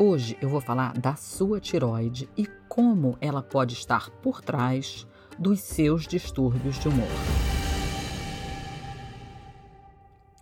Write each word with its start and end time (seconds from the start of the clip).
Hoje 0.00 0.38
eu 0.40 0.48
vou 0.48 0.60
falar 0.60 0.96
da 0.96 1.16
sua 1.16 1.58
tiroide 1.58 2.30
e 2.36 2.46
como 2.68 3.18
ela 3.20 3.42
pode 3.42 3.74
estar 3.74 4.10
por 4.22 4.40
trás 4.40 5.04
dos 5.36 5.58
seus 5.58 6.06
distúrbios 6.06 6.78
de 6.78 6.86
humor. 6.86 7.08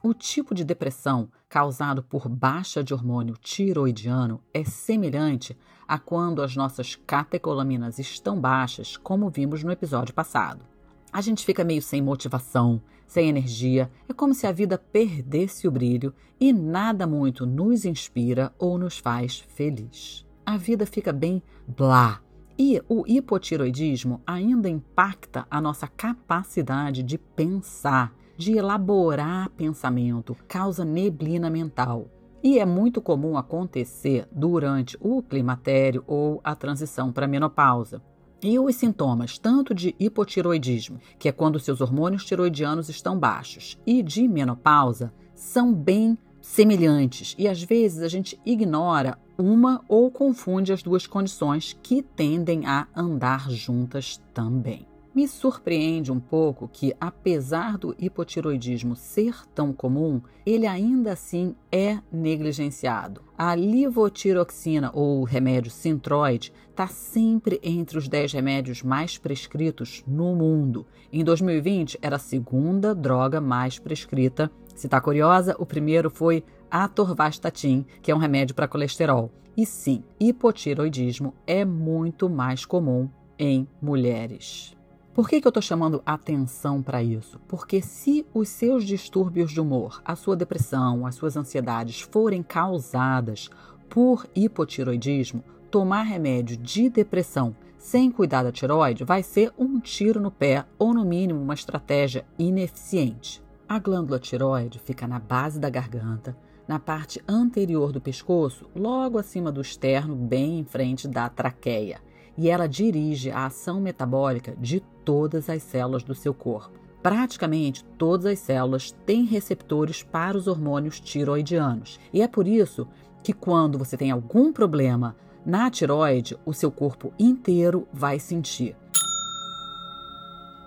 O 0.02 0.12
tipo 0.12 0.54
de 0.54 0.62
depressão 0.62 1.30
causado 1.48 2.02
por 2.02 2.28
baixa 2.28 2.84
de 2.84 2.92
hormônio 2.92 3.34
tiroidiano 3.38 4.42
é 4.52 4.62
semelhante 4.62 5.56
a 5.88 5.98
quando 5.98 6.42
as 6.42 6.54
nossas 6.54 6.94
catecolaminas 6.94 7.98
estão 7.98 8.38
baixas, 8.38 8.98
como 8.98 9.30
vimos 9.30 9.64
no 9.64 9.72
episódio 9.72 10.12
passado. 10.12 10.66
A 11.10 11.22
gente 11.22 11.46
fica 11.46 11.64
meio 11.64 11.80
sem 11.80 12.02
motivação, 12.02 12.82
sem 13.06 13.28
energia, 13.28 13.90
é 14.08 14.12
como 14.12 14.34
se 14.34 14.46
a 14.46 14.52
vida 14.52 14.76
perdesse 14.76 15.66
o 15.66 15.70
brilho 15.70 16.12
e 16.38 16.52
nada 16.52 17.06
muito 17.06 17.46
nos 17.46 17.84
inspira 17.84 18.52
ou 18.58 18.76
nos 18.76 18.98
faz 18.98 19.38
feliz. 19.38 20.26
A 20.44 20.56
vida 20.56 20.86
fica 20.86 21.12
bem 21.12 21.42
blá. 21.66 22.20
E 22.58 22.82
o 22.88 23.04
hipotiroidismo 23.06 24.22
ainda 24.26 24.68
impacta 24.68 25.46
a 25.50 25.60
nossa 25.60 25.86
capacidade 25.86 27.02
de 27.02 27.18
pensar, 27.18 28.14
de 28.36 28.52
elaborar 28.52 29.50
pensamento, 29.50 30.34
causa 30.48 30.84
neblina 30.84 31.50
mental. 31.50 32.08
E 32.42 32.58
é 32.58 32.64
muito 32.64 33.02
comum 33.02 33.36
acontecer 33.36 34.26
durante 34.32 34.96
o 35.00 35.22
climatério 35.22 36.02
ou 36.06 36.40
a 36.42 36.54
transição 36.54 37.12
para 37.12 37.26
a 37.26 37.28
menopausa. 37.28 38.00
E 38.42 38.58
os 38.58 38.76
sintomas, 38.76 39.38
tanto 39.38 39.74
de 39.74 39.94
hipotiroidismo, 39.98 41.00
que 41.18 41.28
é 41.28 41.32
quando 41.32 41.58
seus 41.58 41.80
hormônios 41.80 42.24
tiroidianos 42.24 42.88
estão 42.88 43.18
baixos, 43.18 43.78
e 43.86 44.02
de 44.02 44.28
menopausa, 44.28 45.12
são 45.34 45.72
bem 45.72 46.18
semelhantes 46.46 47.34
e 47.36 47.48
às 47.48 47.60
vezes 47.62 48.02
a 48.02 48.08
gente 48.08 48.38
ignora 48.46 49.18
uma 49.36 49.82
ou 49.88 50.10
confunde 50.10 50.72
as 50.72 50.82
duas 50.82 51.06
condições 51.06 51.76
que 51.82 52.02
tendem 52.02 52.64
a 52.66 52.86
andar 52.94 53.50
juntas 53.50 54.22
também. 54.32 54.86
Me 55.16 55.26
surpreende 55.26 56.12
um 56.12 56.20
pouco 56.20 56.68
que, 56.68 56.94
apesar 57.00 57.78
do 57.78 57.96
hipotiroidismo 57.98 58.94
ser 58.94 59.46
tão 59.54 59.72
comum, 59.72 60.20
ele 60.44 60.66
ainda 60.66 61.12
assim 61.12 61.56
é 61.72 62.00
negligenciado. 62.12 63.22
A 63.38 63.54
livotiroxina, 63.54 64.90
ou 64.92 65.24
remédio 65.24 65.70
Sintroid, 65.70 66.52
está 66.68 66.86
sempre 66.86 67.58
entre 67.62 67.96
os 67.96 68.08
10 68.08 68.34
remédios 68.34 68.82
mais 68.82 69.16
prescritos 69.16 70.04
no 70.06 70.36
mundo. 70.36 70.86
Em 71.10 71.24
2020, 71.24 71.98
era 72.02 72.16
a 72.16 72.18
segunda 72.18 72.94
droga 72.94 73.40
mais 73.40 73.78
prescrita. 73.78 74.50
Se 74.74 74.86
está 74.86 75.00
curiosa, 75.00 75.56
o 75.58 75.64
primeiro 75.64 76.10
foi 76.10 76.44
atorvastatin, 76.70 77.86
que 78.02 78.10
é 78.10 78.14
um 78.14 78.18
remédio 78.18 78.54
para 78.54 78.68
colesterol. 78.68 79.32
E 79.56 79.64
sim, 79.64 80.04
hipotiroidismo 80.20 81.32
é 81.46 81.64
muito 81.64 82.28
mais 82.28 82.66
comum 82.66 83.08
em 83.38 83.66
mulheres. 83.80 84.75
Por 85.16 85.30
que, 85.30 85.40
que 85.40 85.46
eu 85.46 85.48
estou 85.48 85.62
chamando 85.62 86.02
atenção 86.04 86.82
para 86.82 87.02
isso? 87.02 87.40
Porque 87.48 87.80
se 87.80 88.26
os 88.34 88.50
seus 88.50 88.84
distúrbios 88.84 89.50
de 89.50 89.58
humor, 89.58 90.02
a 90.04 90.14
sua 90.14 90.36
depressão, 90.36 91.06
as 91.06 91.14
suas 91.14 91.38
ansiedades 91.38 92.02
forem 92.02 92.42
causadas 92.42 93.48
por 93.88 94.28
hipotiroidismo, 94.36 95.42
tomar 95.70 96.02
remédio 96.02 96.58
de 96.58 96.90
depressão 96.90 97.56
sem 97.78 98.10
cuidar 98.10 98.42
da 98.42 98.52
tiroide 98.52 99.04
vai 99.04 99.22
ser 99.22 99.54
um 99.56 99.80
tiro 99.80 100.20
no 100.20 100.30
pé 100.30 100.66
ou, 100.78 100.92
no 100.92 101.02
mínimo, 101.02 101.40
uma 101.40 101.54
estratégia 101.54 102.26
ineficiente. 102.38 103.42
A 103.66 103.78
glândula 103.78 104.18
tiroide 104.18 104.78
fica 104.78 105.08
na 105.08 105.18
base 105.18 105.58
da 105.58 105.70
garganta, 105.70 106.36
na 106.68 106.78
parte 106.78 107.22
anterior 107.26 107.90
do 107.90 108.02
pescoço, 108.02 108.68
logo 108.76 109.16
acima 109.16 109.50
do 109.50 109.62
externo, 109.62 110.14
bem 110.14 110.58
em 110.58 110.64
frente 110.66 111.08
da 111.08 111.26
traqueia 111.30 112.04
e 112.36 112.48
ela 112.48 112.66
dirige 112.66 113.30
a 113.30 113.46
ação 113.46 113.80
metabólica 113.80 114.54
de 114.58 114.80
todas 115.04 115.48
as 115.48 115.62
células 115.62 116.02
do 116.02 116.14
seu 116.14 116.34
corpo. 116.34 116.78
Praticamente 117.02 117.84
todas 117.96 118.26
as 118.26 118.38
células 118.40 118.92
têm 119.04 119.24
receptores 119.24 120.02
para 120.02 120.36
os 120.36 120.48
hormônios 120.48 120.98
tiroidianos. 120.98 122.00
E 122.12 122.20
é 122.20 122.28
por 122.28 122.48
isso 122.48 122.86
que 123.22 123.32
quando 123.32 123.78
você 123.78 123.96
tem 123.96 124.10
algum 124.10 124.52
problema 124.52 125.16
na 125.44 125.70
tiroide, 125.70 126.36
o 126.44 126.52
seu 126.52 126.72
corpo 126.72 127.12
inteiro 127.18 127.86
vai 127.92 128.18
sentir. 128.18 128.74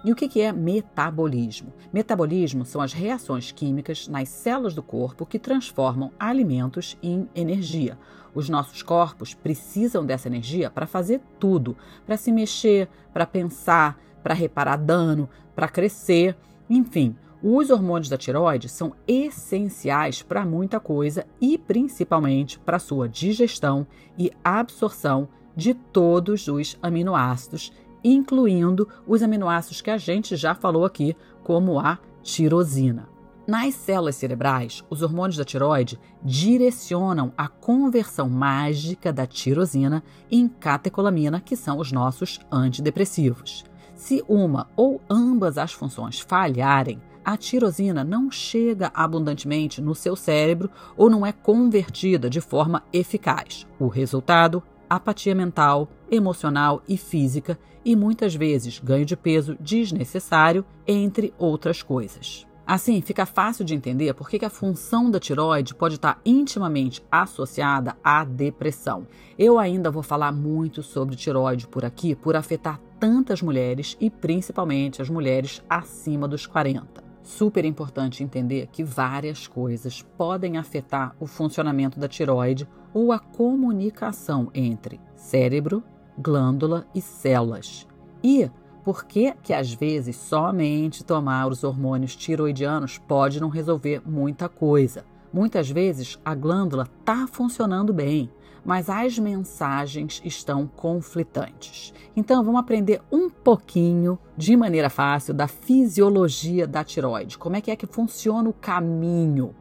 E 0.03 0.13
o 0.13 0.15
que 0.15 0.39
é 0.39 0.51
metabolismo? 0.53 1.73
Metabolismo 1.91 2.63
são 2.63 2.79
as 2.79 2.93
reações 2.93 3.51
químicas 3.51 4.07
nas 4.07 4.29
células 4.29 4.73
do 4.73 4.81
corpo 4.81 5.25
que 5.25 5.37
transformam 5.37 6.11
alimentos 6.17 6.97
em 7.03 7.27
energia. 7.35 7.97
Os 8.33 8.47
nossos 8.47 8.81
corpos 8.81 9.33
precisam 9.33 10.05
dessa 10.05 10.29
energia 10.29 10.69
para 10.69 10.87
fazer 10.87 11.19
tudo: 11.37 11.75
para 12.05 12.15
se 12.15 12.31
mexer, 12.31 12.87
para 13.11 13.25
pensar, 13.25 13.99
para 14.23 14.33
reparar 14.33 14.77
dano, 14.77 15.29
para 15.53 15.67
crescer, 15.67 16.37
enfim. 16.69 17.15
Os 17.41 17.69
hormônios 17.69 18.09
da 18.09 18.17
tiroide 18.17 18.67
são 18.67 18.93
essenciais 19.07 20.21
para 20.21 20.45
muita 20.45 20.77
coisa 20.77 21.25
e 21.39 21.57
principalmente 21.57 22.59
para 22.59 22.79
sua 22.79 23.07
digestão 23.07 23.87
e 24.17 24.31
absorção 24.43 25.27
de 25.55 25.73
todos 25.73 26.47
os 26.49 26.77
aminoácidos 26.81 27.71
incluindo 28.03 28.87
os 29.07 29.21
aminoácidos 29.21 29.81
que 29.81 29.91
a 29.91 29.97
gente 29.97 30.35
já 30.35 30.53
falou 30.53 30.85
aqui, 30.85 31.15
como 31.43 31.79
a 31.79 31.97
tirosina. 32.21 33.07
Nas 33.47 33.73
células 33.73 34.15
cerebrais, 34.15 34.83
os 34.91 35.01
hormônios 35.01 35.35
da 35.35 35.43
tiroide 35.43 35.99
direcionam 36.23 37.33
a 37.35 37.47
conversão 37.47 38.29
mágica 38.29 39.11
da 39.11 39.25
tirosina 39.25 40.03
em 40.29 40.47
catecolamina, 40.47 41.41
que 41.41 41.55
são 41.55 41.79
os 41.79 41.91
nossos 41.91 42.39
antidepressivos. 42.51 43.65
Se 43.95 44.23
uma 44.27 44.69
ou 44.77 45.01
ambas 45.09 45.57
as 45.57 45.73
funções 45.73 46.19
falharem, 46.19 47.01
a 47.25 47.35
tirosina 47.35 48.03
não 48.03 48.29
chega 48.31 48.91
abundantemente 48.93 49.81
no 49.81 49.95
seu 49.95 50.15
cérebro 50.15 50.69
ou 50.95 51.09
não 51.09 51.25
é 51.25 51.31
convertida 51.31 52.29
de 52.29 52.39
forma 52.39 52.83
eficaz. 52.93 53.65
O 53.79 53.87
resultado 53.87 54.63
apatia 54.89 55.35
mental, 55.35 55.87
emocional 56.09 56.81
e 56.87 56.97
física 56.97 57.57
e 57.89 57.95
muitas 57.95 58.35
vezes 58.35 58.77
ganho 58.77 59.03
de 59.03 59.17
peso 59.17 59.57
desnecessário, 59.59 60.63
entre 60.87 61.33
outras 61.39 61.81
coisas. 61.81 62.45
Assim, 62.63 63.01
fica 63.01 63.25
fácil 63.25 63.65
de 63.65 63.73
entender 63.73 64.13
por 64.13 64.29
que 64.29 64.45
a 64.45 64.49
função 64.49 65.09
da 65.09 65.19
tiroide 65.19 65.73
pode 65.73 65.95
estar 65.95 66.21
intimamente 66.23 67.03
associada 67.11 67.97
à 68.03 68.23
depressão. 68.23 69.07
Eu 69.39 69.57
ainda 69.57 69.89
vou 69.89 70.03
falar 70.03 70.31
muito 70.31 70.83
sobre 70.83 71.15
tiroide 71.15 71.67
por 71.67 71.83
aqui, 71.83 72.13
por 72.13 72.35
afetar 72.35 72.79
tantas 72.99 73.41
mulheres 73.41 73.97
e 73.99 74.07
principalmente 74.07 75.01
as 75.01 75.09
mulheres 75.09 75.63
acima 75.67 76.27
dos 76.27 76.45
40 76.45 77.09
super 77.21 77.63
importante 77.63 78.23
entender 78.23 78.67
que 78.71 78.83
várias 78.83 79.45
coisas 79.45 80.01
podem 80.17 80.57
afetar 80.57 81.15
o 81.19 81.27
funcionamento 81.27 81.99
da 81.99 82.07
tiroide 82.07 82.67
ou 82.91 83.11
a 83.11 83.19
comunicação 83.19 84.49
entre 84.51 84.99
cérebro, 85.15 85.83
glândula 86.19 86.85
e 86.93 87.01
células. 87.01 87.87
E 88.23 88.49
por 88.83 89.05
que 89.05 89.33
que 89.41 89.53
às 89.53 89.73
vezes 89.73 90.15
somente 90.15 91.03
tomar 91.03 91.47
os 91.47 91.63
hormônios 91.63 92.15
tiroidianos 92.15 92.97
pode 92.97 93.39
não 93.39 93.49
resolver 93.49 94.01
muita 94.05 94.49
coisa? 94.49 95.05
Muitas 95.31 95.69
vezes 95.69 96.19
a 96.25 96.33
glândula 96.33 96.87
está 96.99 97.27
funcionando 97.27 97.93
bem, 97.93 98.29
mas 98.65 98.89
as 98.89 99.17
mensagens 99.17 100.21
estão 100.25 100.67
conflitantes. 100.67 101.93
Então, 102.15 102.43
vamos 102.43 102.59
aprender 102.59 103.01
um 103.11 103.29
pouquinho, 103.29 104.17
de 104.35 104.57
maneira 104.57 104.89
fácil, 104.89 105.33
da 105.33 105.47
fisiologia 105.47 106.67
da 106.67 106.83
tiroide. 106.83 107.37
Como 107.37 107.55
é 107.55 107.61
que 107.61 107.71
é 107.71 107.75
que 107.75 107.87
funciona 107.87 108.49
o 108.49 108.53
caminho? 108.53 109.55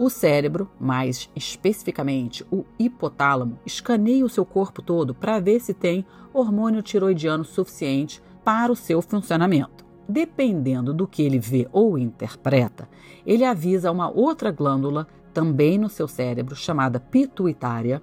O 0.00 0.08
cérebro, 0.08 0.70
mais 0.80 1.28
especificamente 1.36 2.42
o 2.50 2.64
hipotálamo, 2.78 3.58
escaneia 3.66 4.24
o 4.24 4.30
seu 4.30 4.46
corpo 4.46 4.80
todo 4.80 5.14
para 5.14 5.38
ver 5.38 5.60
se 5.60 5.74
tem 5.74 6.06
hormônio 6.32 6.80
tiroidiano 6.80 7.44
suficiente 7.44 8.22
para 8.42 8.72
o 8.72 8.76
seu 8.76 9.02
funcionamento. 9.02 9.84
Dependendo 10.08 10.94
do 10.94 11.06
que 11.06 11.20
ele 11.22 11.38
vê 11.38 11.68
ou 11.70 11.98
interpreta, 11.98 12.88
ele 13.26 13.44
avisa 13.44 13.92
uma 13.92 14.10
outra 14.10 14.50
glândula 14.50 15.06
também 15.34 15.76
no 15.76 15.90
seu 15.90 16.08
cérebro, 16.08 16.56
chamada 16.56 16.98
pituitária, 16.98 18.00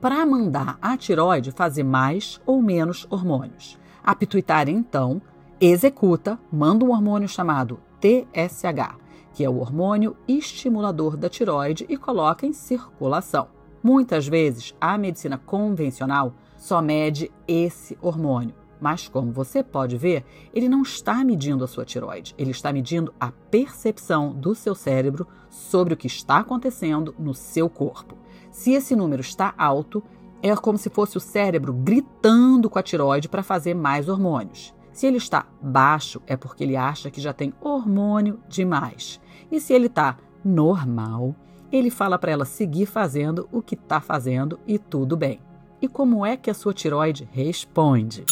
para 0.00 0.26
mandar 0.26 0.76
a 0.82 0.96
tiroide 0.96 1.52
fazer 1.52 1.84
mais 1.84 2.40
ou 2.44 2.60
menos 2.60 3.06
hormônios. 3.08 3.78
A 4.02 4.12
pituitária, 4.12 4.72
então, 4.72 5.22
executa, 5.60 6.36
manda 6.50 6.84
um 6.84 6.90
hormônio 6.90 7.28
chamado 7.28 7.78
TSH, 8.00 9.06
que 9.38 9.44
é 9.44 9.48
o 9.48 9.60
hormônio 9.60 10.16
estimulador 10.26 11.16
da 11.16 11.28
tiroide, 11.28 11.86
e 11.88 11.96
coloca 11.96 12.44
em 12.44 12.52
circulação. 12.52 13.46
Muitas 13.80 14.26
vezes, 14.26 14.74
a 14.80 14.98
medicina 14.98 15.38
convencional 15.38 16.34
só 16.56 16.82
mede 16.82 17.30
esse 17.46 17.96
hormônio. 18.02 18.52
Mas, 18.80 19.06
como 19.06 19.30
você 19.30 19.62
pode 19.62 19.96
ver, 19.96 20.24
ele 20.52 20.68
não 20.68 20.82
está 20.82 21.24
medindo 21.24 21.62
a 21.62 21.68
sua 21.68 21.84
tiroide, 21.84 22.34
ele 22.36 22.50
está 22.50 22.72
medindo 22.72 23.14
a 23.20 23.30
percepção 23.30 24.34
do 24.34 24.56
seu 24.56 24.74
cérebro 24.74 25.24
sobre 25.48 25.94
o 25.94 25.96
que 25.96 26.08
está 26.08 26.38
acontecendo 26.38 27.14
no 27.16 27.32
seu 27.32 27.70
corpo. 27.70 28.18
Se 28.50 28.72
esse 28.72 28.96
número 28.96 29.20
está 29.20 29.54
alto, 29.56 30.02
é 30.42 30.56
como 30.56 30.76
se 30.76 30.90
fosse 30.90 31.16
o 31.16 31.20
cérebro 31.20 31.72
gritando 31.72 32.68
com 32.68 32.80
a 32.80 32.82
tiroide 32.82 33.28
para 33.28 33.44
fazer 33.44 33.72
mais 33.72 34.08
hormônios. 34.08 34.74
Se 34.98 35.06
ele 35.06 35.18
está 35.18 35.46
baixo, 35.62 36.20
é 36.26 36.36
porque 36.36 36.64
ele 36.64 36.76
acha 36.76 37.08
que 37.08 37.20
já 37.20 37.32
tem 37.32 37.54
hormônio 37.60 38.40
demais. 38.48 39.20
E 39.48 39.60
se 39.60 39.72
ele 39.72 39.86
está 39.86 40.16
normal, 40.44 41.36
ele 41.70 41.88
fala 41.88 42.18
para 42.18 42.32
ela 42.32 42.44
seguir 42.44 42.84
fazendo 42.84 43.48
o 43.52 43.62
que 43.62 43.76
está 43.76 44.00
fazendo 44.00 44.58
e 44.66 44.76
tudo 44.76 45.16
bem. 45.16 45.38
E 45.80 45.86
como 45.86 46.26
é 46.26 46.36
que 46.36 46.50
a 46.50 46.54
sua 46.54 46.74
tiroide 46.74 47.28
responde? 47.30 48.24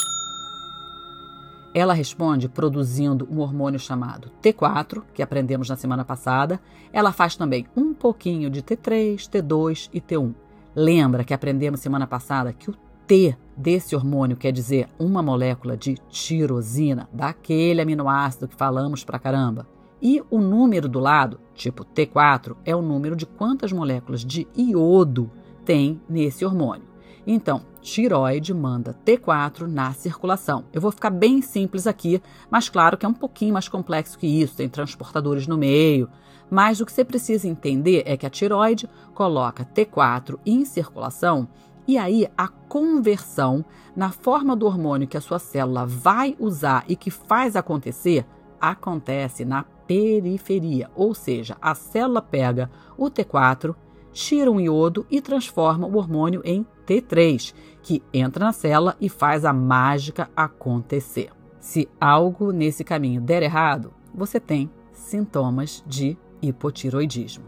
Ela 1.72 1.94
responde 1.94 2.48
produzindo 2.48 3.28
um 3.30 3.38
hormônio 3.38 3.78
chamado 3.78 4.32
T4, 4.42 5.04
que 5.14 5.22
aprendemos 5.22 5.68
na 5.68 5.76
semana 5.76 6.04
passada. 6.04 6.60
Ela 6.92 7.12
faz 7.12 7.36
também 7.36 7.64
um 7.76 7.94
pouquinho 7.94 8.50
de 8.50 8.60
T3, 8.60 9.18
T2 9.18 9.88
e 9.94 10.00
T1. 10.00 10.34
Lembra 10.74 11.22
que 11.22 11.32
aprendemos 11.32 11.78
semana 11.78 12.08
passada 12.08 12.52
que 12.52 12.70
o 12.70 12.74
T 13.06 13.36
desse 13.56 13.94
hormônio 13.94 14.36
quer 14.36 14.52
dizer 14.52 14.88
uma 14.98 15.22
molécula 15.22 15.76
de 15.76 15.94
tirosina, 16.08 17.08
daquele 17.12 17.80
aminoácido 17.80 18.48
que 18.48 18.56
falamos 18.56 19.04
pra 19.04 19.18
caramba. 19.18 19.66
E 20.02 20.22
o 20.30 20.40
número 20.40 20.88
do 20.88 20.98
lado, 20.98 21.40
tipo 21.54 21.84
T4, 21.84 22.56
é 22.64 22.76
o 22.76 22.82
número 22.82 23.16
de 23.16 23.24
quantas 23.24 23.72
moléculas 23.72 24.24
de 24.24 24.46
iodo 24.56 25.30
tem 25.64 26.00
nesse 26.08 26.44
hormônio. 26.44 26.86
Então, 27.26 27.62
tiroide 27.80 28.54
manda 28.54 28.94
T4 29.04 29.66
na 29.66 29.92
circulação. 29.92 30.64
Eu 30.72 30.80
vou 30.80 30.92
ficar 30.92 31.10
bem 31.10 31.42
simples 31.42 31.86
aqui, 31.86 32.22
mas 32.50 32.68
claro 32.68 32.96
que 32.96 33.06
é 33.06 33.08
um 33.08 33.14
pouquinho 33.14 33.54
mais 33.54 33.68
complexo 33.68 34.18
que 34.18 34.26
isso, 34.26 34.56
tem 34.56 34.68
transportadores 34.68 35.46
no 35.46 35.56
meio. 35.56 36.08
Mas 36.48 36.80
o 36.80 36.86
que 36.86 36.92
você 36.92 37.04
precisa 37.04 37.48
entender 37.48 38.04
é 38.06 38.16
que 38.16 38.26
a 38.26 38.30
tiroide 38.30 38.88
coloca 39.12 39.64
T4 39.64 40.38
em 40.46 40.64
circulação 40.64 41.48
e 41.86 41.96
aí 41.96 42.26
a 42.36 42.48
conversão 42.48 43.64
na 43.94 44.10
forma 44.10 44.56
do 44.56 44.66
hormônio 44.66 45.08
que 45.08 45.16
a 45.16 45.20
sua 45.20 45.38
célula 45.38 45.86
vai 45.86 46.36
usar 46.38 46.84
e 46.88 46.96
que 46.96 47.10
faz 47.10 47.56
acontecer 47.56 48.26
acontece 48.60 49.44
na 49.44 49.64
periferia, 49.86 50.90
ou 50.94 51.14
seja, 51.14 51.56
a 51.60 51.74
célula 51.74 52.20
pega 52.20 52.70
o 52.96 53.10
T4, 53.10 53.74
tira 54.12 54.50
um 54.50 54.58
iodo 54.58 55.06
e 55.10 55.20
transforma 55.20 55.86
o 55.86 55.96
hormônio 55.96 56.42
em 56.44 56.66
T3, 56.86 57.54
que 57.82 58.02
entra 58.12 58.46
na 58.46 58.52
célula 58.52 58.96
e 59.00 59.08
faz 59.08 59.44
a 59.44 59.52
mágica 59.52 60.30
acontecer. 60.34 61.30
Se 61.60 61.88
algo 62.00 62.52
nesse 62.52 62.82
caminho 62.82 63.20
der 63.20 63.42
errado, 63.42 63.92
você 64.14 64.40
tem 64.40 64.70
sintomas 64.92 65.84
de 65.86 66.16
hipotiroidismo. 66.40 67.44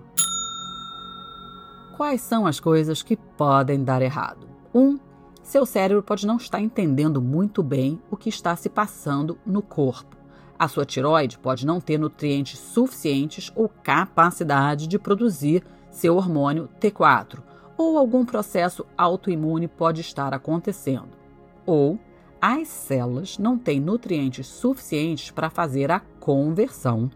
Quais 1.99 2.21
são 2.21 2.47
as 2.47 2.61
coisas 2.61 3.03
que 3.03 3.17
podem 3.17 3.83
dar 3.83 4.03
errado? 4.03 4.47
1. 4.73 4.81
Um, 4.81 5.01
seu 5.43 5.67
cérebro 5.67 6.01
pode 6.01 6.29
não 6.29 6.37
estar 6.37 6.61
entendendo 6.61 7.21
muito 7.21 7.61
bem 7.61 8.01
o 8.09 8.17
que 8.17 8.29
está 8.29 8.55
se 8.55 8.69
passando 8.69 9.37
no 9.45 9.61
corpo. 9.61 10.17
A 10.57 10.69
sua 10.69 10.87
tiroide 10.87 11.41
pode 11.41 11.67
não 11.67 11.81
ter 11.81 11.99
nutrientes 11.99 12.57
suficientes 12.61 13.51
ou 13.53 13.69
capacidade 13.69 14.87
de 14.87 14.97
produzir 14.97 15.65
seu 15.91 16.15
hormônio 16.15 16.69
T4, 16.81 17.41
ou 17.77 17.99
algum 17.99 18.25
processo 18.25 18.87
autoimune 18.97 19.67
pode 19.67 20.01
estar 20.01 20.33
acontecendo. 20.33 21.19
Ou 21.67 21.99
as 22.41 22.69
células 22.69 23.39
não 23.39 23.59
têm 23.59 23.81
nutrientes 23.81 24.47
suficientes 24.47 25.33
para 25.33 25.51
fazer 25.51 25.91
a 25.91 25.99
conversão. 26.21 27.11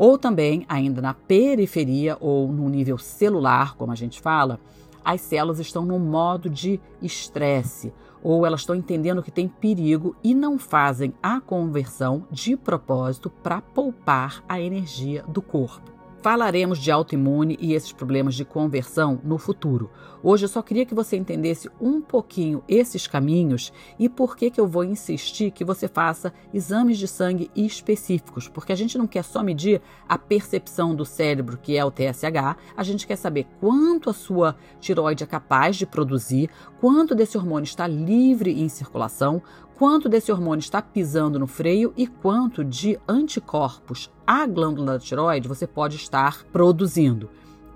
Ou 0.00 0.16
também, 0.16 0.64
ainda 0.66 1.02
na 1.02 1.12
periferia 1.12 2.16
ou 2.22 2.50
no 2.50 2.70
nível 2.70 2.96
celular, 2.96 3.76
como 3.76 3.92
a 3.92 3.94
gente 3.94 4.18
fala, 4.18 4.58
as 5.04 5.20
células 5.20 5.58
estão 5.58 5.84
no 5.84 5.98
modo 5.98 6.48
de 6.48 6.80
estresse, 7.02 7.92
ou 8.22 8.46
elas 8.46 8.60
estão 8.60 8.74
entendendo 8.74 9.22
que 9.22 9.30
tem 9.30 9.46
perigo 9.46 10.16
e 10.24 10.34
não 10.34 10.58
fazem 10.58 11.12
a 11.22 11.38
conversão 11.38 12.26
de 12.30 12.56
propósito 12.56 13.28
para 13.28 13.60
poupar 13.60 14.42
a 14.48 14.58
energia 14.58 15.22
do 15.28 15.42
corpo. 15.42 15.99
Falaremos 16.22 16.78
de 16.78 16.90
autoimune 16.90 17.56
e 17.58 17.72
esses 17.72 17.92
problemas 17.92 18.34
de 18.34 18.44
conversão 18.44 19.18
no 19.24 19.38
futuro. 19.38 19.90
Hoje 20.22 20.44
eu 20.44 20.50
só 20.50 20.60
queria 20.60 20.84
que 20.84 20.94
você 20.94 21.16
entendesse 21.16 21.70
um 21.80 22.02
pouquinho 22.02 22.62
esses 22.68 23.06
caminhos 23.06 23.72
e 23.98 24.06
por 24.06 24.36
que, 24.36 24.50
que 24.50 24.60
eu 24.60 24.66
vou 24.66 24.84
insistir 24.84 25.50
que 25.50 25.64
você 25.64 25.88
faça 25.88 26.30
exames 26.52 26.98
de 26.98 27.08
sangue 27.08 27.50
específicos, 27.56 28.48
porque 28.48 28.70
a 28.70 28.76
gente 28.76 28.98
não 28.98 29.06
quer 29.06 29.24
só 29.24 29.42
medir 29.42 29.80
a 30.06 30.18
percepção 30.18 30.94
do 30.94 31.06
cérebro, 31.06 31.56
que 31.56 31.74
é 31.74 31.82
o 31.82 31.90
TSH, 31.90 32.56
a 32.76 32.82
gente 32.82 33.06
quer 33.06 33.16
saber 33.16 33.46
quanto 33.58 34.10
a 34.10 34.12
sua 34.12 34.56
tiroide 34.78 35.24
é 35.24 35.26
capaz 35.26 35.76
de 35.76 35.86
produzir, 35.86 36.50
quanto 36.78 37.14
desse 37.14 37.38
hormônio 37.38 37.64
está 37.64 37.86
livre 37.86 38.60
em 38.60 38.68
circulação, 38.68 39.42
quanto 39.80 40.10
desse 40.10 40.30
hormônio 40.30 40.60
está 40.60 40.82
pisando 40.82 41.38
no 41.38 41.46
freio 41.46 41.94
e 41.96 42.06
quanto 42.06 42.62
de 42.62 43.00
anticorpos 43.08 44.12
a 44.26 44.46
glândula 44.46 44.92
da 44.92 44.98
tiroide 44.98 45.48
você 45.48 45.66
pode 45.66 45.96
estar 45.96 46.44
produzindo. 46.52 47.30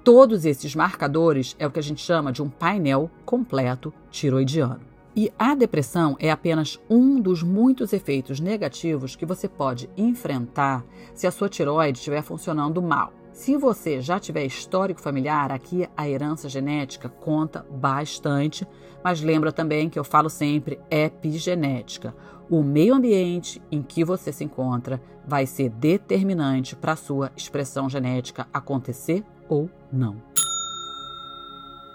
Todos 0.04 0.44
esses 0.44 0.74
marcadores 0.74 1.56
é 1.58 1.66
o 1.66 1.70
que 1.70 1.78
a 1.78 1.82
gente 1.82 2.02
chama 2.02 2.30
de 2.30 2.42
um 2.42 2.50
painel 2.50 3.10
completo 3.24 3.90
tiroidiano. 4.10 4.82
E 5.16 5.32
a 5.38 5.54
depressão 5.54 6.14
é 6.20 6.30
apenas 6.30 6.78
um 6.90 7.18
dos 7.18 7.42
muitos 7.42 7.90
efeitos 7.94 8.38
negativos 8.38 9.16
que 9.16 9.24
você 9.24 9.48
pode 9.48 9.88
enfrentar 9.96 10.84
se 11.14 11.26
a 11.26 11.30
sua 11.30 11.48
tiroide 11.48 11.96
estiver 12.00 12.20
funcionando 12.20 12.82
mal. 12.82 13.14
Se 13.34 13.56
você 13.56 14.00
já 14.00 14.20
tiver 14.20 14.44
histórico 14.44 15.00
familiar, 15.00 15.50
aqui 15.50 15.88
a 15.96 16.08
herança 16.08 16.48
genética 16.48 17.08
conta 17.08 17.66
bastante, 17.68 18.64
mas 19.02 19.20
lembra 19.20 19.50
também 19.50 19.90
que 19.90 19.98
eu 19.98 20.04
falo 20.04 20.30
sempre 20.30 20.78
epigenética. 20.88 22.14
O 22.48 22.62
meio 22.62 22.94
ambiente 22.94 23.60
em 23.72 23.82
que 23.82 24.04
você 24.04 24.32
se 24.32 24.44
encontra 24.44 25.02
vai 25.26 25.46
ser 25.46 25.68
determinante 25.68 26.76
para 26.76 26.92
a 26.92 26.96
sua 26.96 27.32
expressão 27.36 27.90
genética 27.90 28.46
acontecer 28.52 29.24
ou 29.48 29.68
não. 29.92 30.22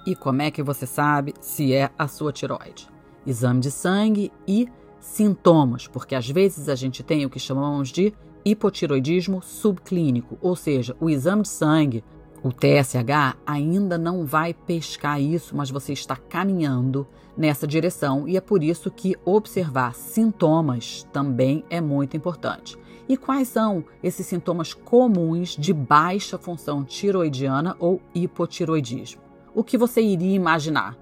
E 0.06 0.18
como 0.18 0.42
é 0.42 0.52
que 0.52 0.62
você 0.62 0.86
sabe 0.86 1.34
se 1.40 1.74
é 1.74 1.90
a 1.98 2.10
sua 2.10 2.34
tiroide? 2.34 2.90
Exame 3.26 3.62
de 3.62 3.72
sangue 3.72 4.30
e 4.46 4.68
sintomas, 5.00 5.88
porque 5.88 6.16
às 6.16 6.30
vezes 6.30 6.68
a 6.68 6.76
gente 6.76 7.02
tem 7.02 7.26
o 7.26 7.30
que 7.30 7.40
chamamos 7.40 7.88
de 7.88 8.14
hipotiroidismo 8.46 9.42
subclínico, 9.42 10.38
ou 10.42 10.56
seja, 10.56 10.96
o 11.00 11.10
exame 11.10 11.44
de 11.44 11.50
sangue, 11.50 12.04
o 12.44 12.52
TSH, 12.52 13.38
ainda 13.46 13.98
não 13.98 14.26
vai 14.26 14.54
pescar 14.54 15.22
isso, 15.22 15.56
mas 15.56 15.70
você 15.70 15.94
está 15.94 16.16
caminhando 16.16 17.08
nessa 17.36 17.68
direção 17.68 18.28
e 18.28 18.38
é 18.38 18.42
por 18.42 18.64
isso 18.64 18.90
que 18.92 19.16
observar 19.26 19.94
sintomas 19.94 21.08
também 21.12 21.64
é 21.70 21.82
muito 21.82 22.16
importante. 22.16 22.78
E 23.08 23.18
quais 23.18 23.48
são 23.48 23.84
esses 24.04 24.26
sintomas 24.28 24.74
comuns 24.74 25.56
de 25.58 25.74
baixa 25.74 26.38
função 26.38 26.84
tiroidiana 26.84 27.76
ou 27.80 28.00
hipotiroidismo? 28.14 29.22
O 29.56 29.64
que 29.64 29.78
você 29.78 30.02
iria 30.02 30.36
imaginar? 30.36 30.96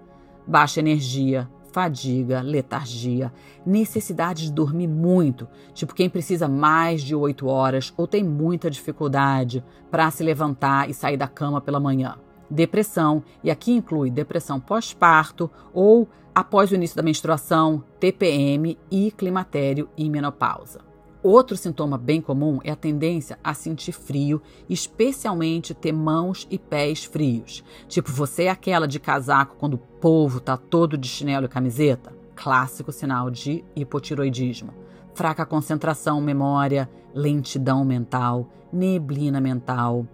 Baixa 0.48 0.80
energia, 0.80 1.50
fadiga, 1.78 2.42
letargia, 2.42 3.32
necessidade 3.64 4.46
de 4.46 4.52
dormir 4.52 4.88
muito, 4.88 5.48
tipo 5.76 5.94
quem 5.94 6.10
precisa 6.10 6.48
mais 6.48 7.04
de 7.04 7.14
8 7.14 7.46
horas 7.46 7.94
ou 7.96 8.08
tem 8.08 8.24
muita 8.24 8.68
dificuldade 8.68 9.64
para 9.92 10.10
se 10.10 10.24
levantar 10.24 10.90
e 10.90 10.94
sair 10.96 11.18
da 11.18 11.28
cama 11.28 11.62
pela 11.62 11.80
manhã. 11.80 12.16
Depressão, 12.50 13.22
e 13.44 13.52
aqui 13.52 13.74
inclui 13.74 14.10
depressão 14.10 14.60
pós-parto 14.60 15.52
ou 15.72 16.10
após 16.34 16.72
o 16.72 16.76
início 16.76 16.98
da 16.98 17.04
menstruação, 17.04 17.84
TPM 18.00 18.76
e 18.90 19.12
climatério 19.12 19.88
e 19.96 20.10
menopausa. 20.10 20.87
Outro 21.30 21.58
sintoma 21.58 21.98
bem 21.98 22.22
comum 22.22 22.60
é 22.64 22.72
a 22.72 22.76
tendência 22.78 23.38
a 23.44 23.54
sentir 23.54 23.92
frio, 23.92 24.42
especialmente 24.70 25.74
ter 25.74 25.92
mãos 25.92 26.48
e 26.50 26.58
pés 26.58 27.04
frios. 27.04 27.66
Tipo, 27.86 28.14
você 28.14 28.44
é 28.44 28.50
aquela 28.50 28.88
de 28.88 28.98
casaco 28.98 29.58
quando 29.60 29.74
o 29.74 29.78
povo 29.78 30.40
tá 30.40 30.56
todo 30.56 30.98
de 30.98 31.06
chinelo 31.10 31.46
e 31.46 31.50
camiseta? 31.50 32.14
Clássico 32.34 32.94
sinal 32.94 33.30
de 33.30 33.62
hipotiroidismo. 33.76 34.74
Fraca 35.14 35.46
concentração, 35.46 36.22
memória, 36.22 36.90
lentidão 37.14 37.84
mental, 37.84 38.48
neblina 38.72 39.42
mental. 39.42 40.08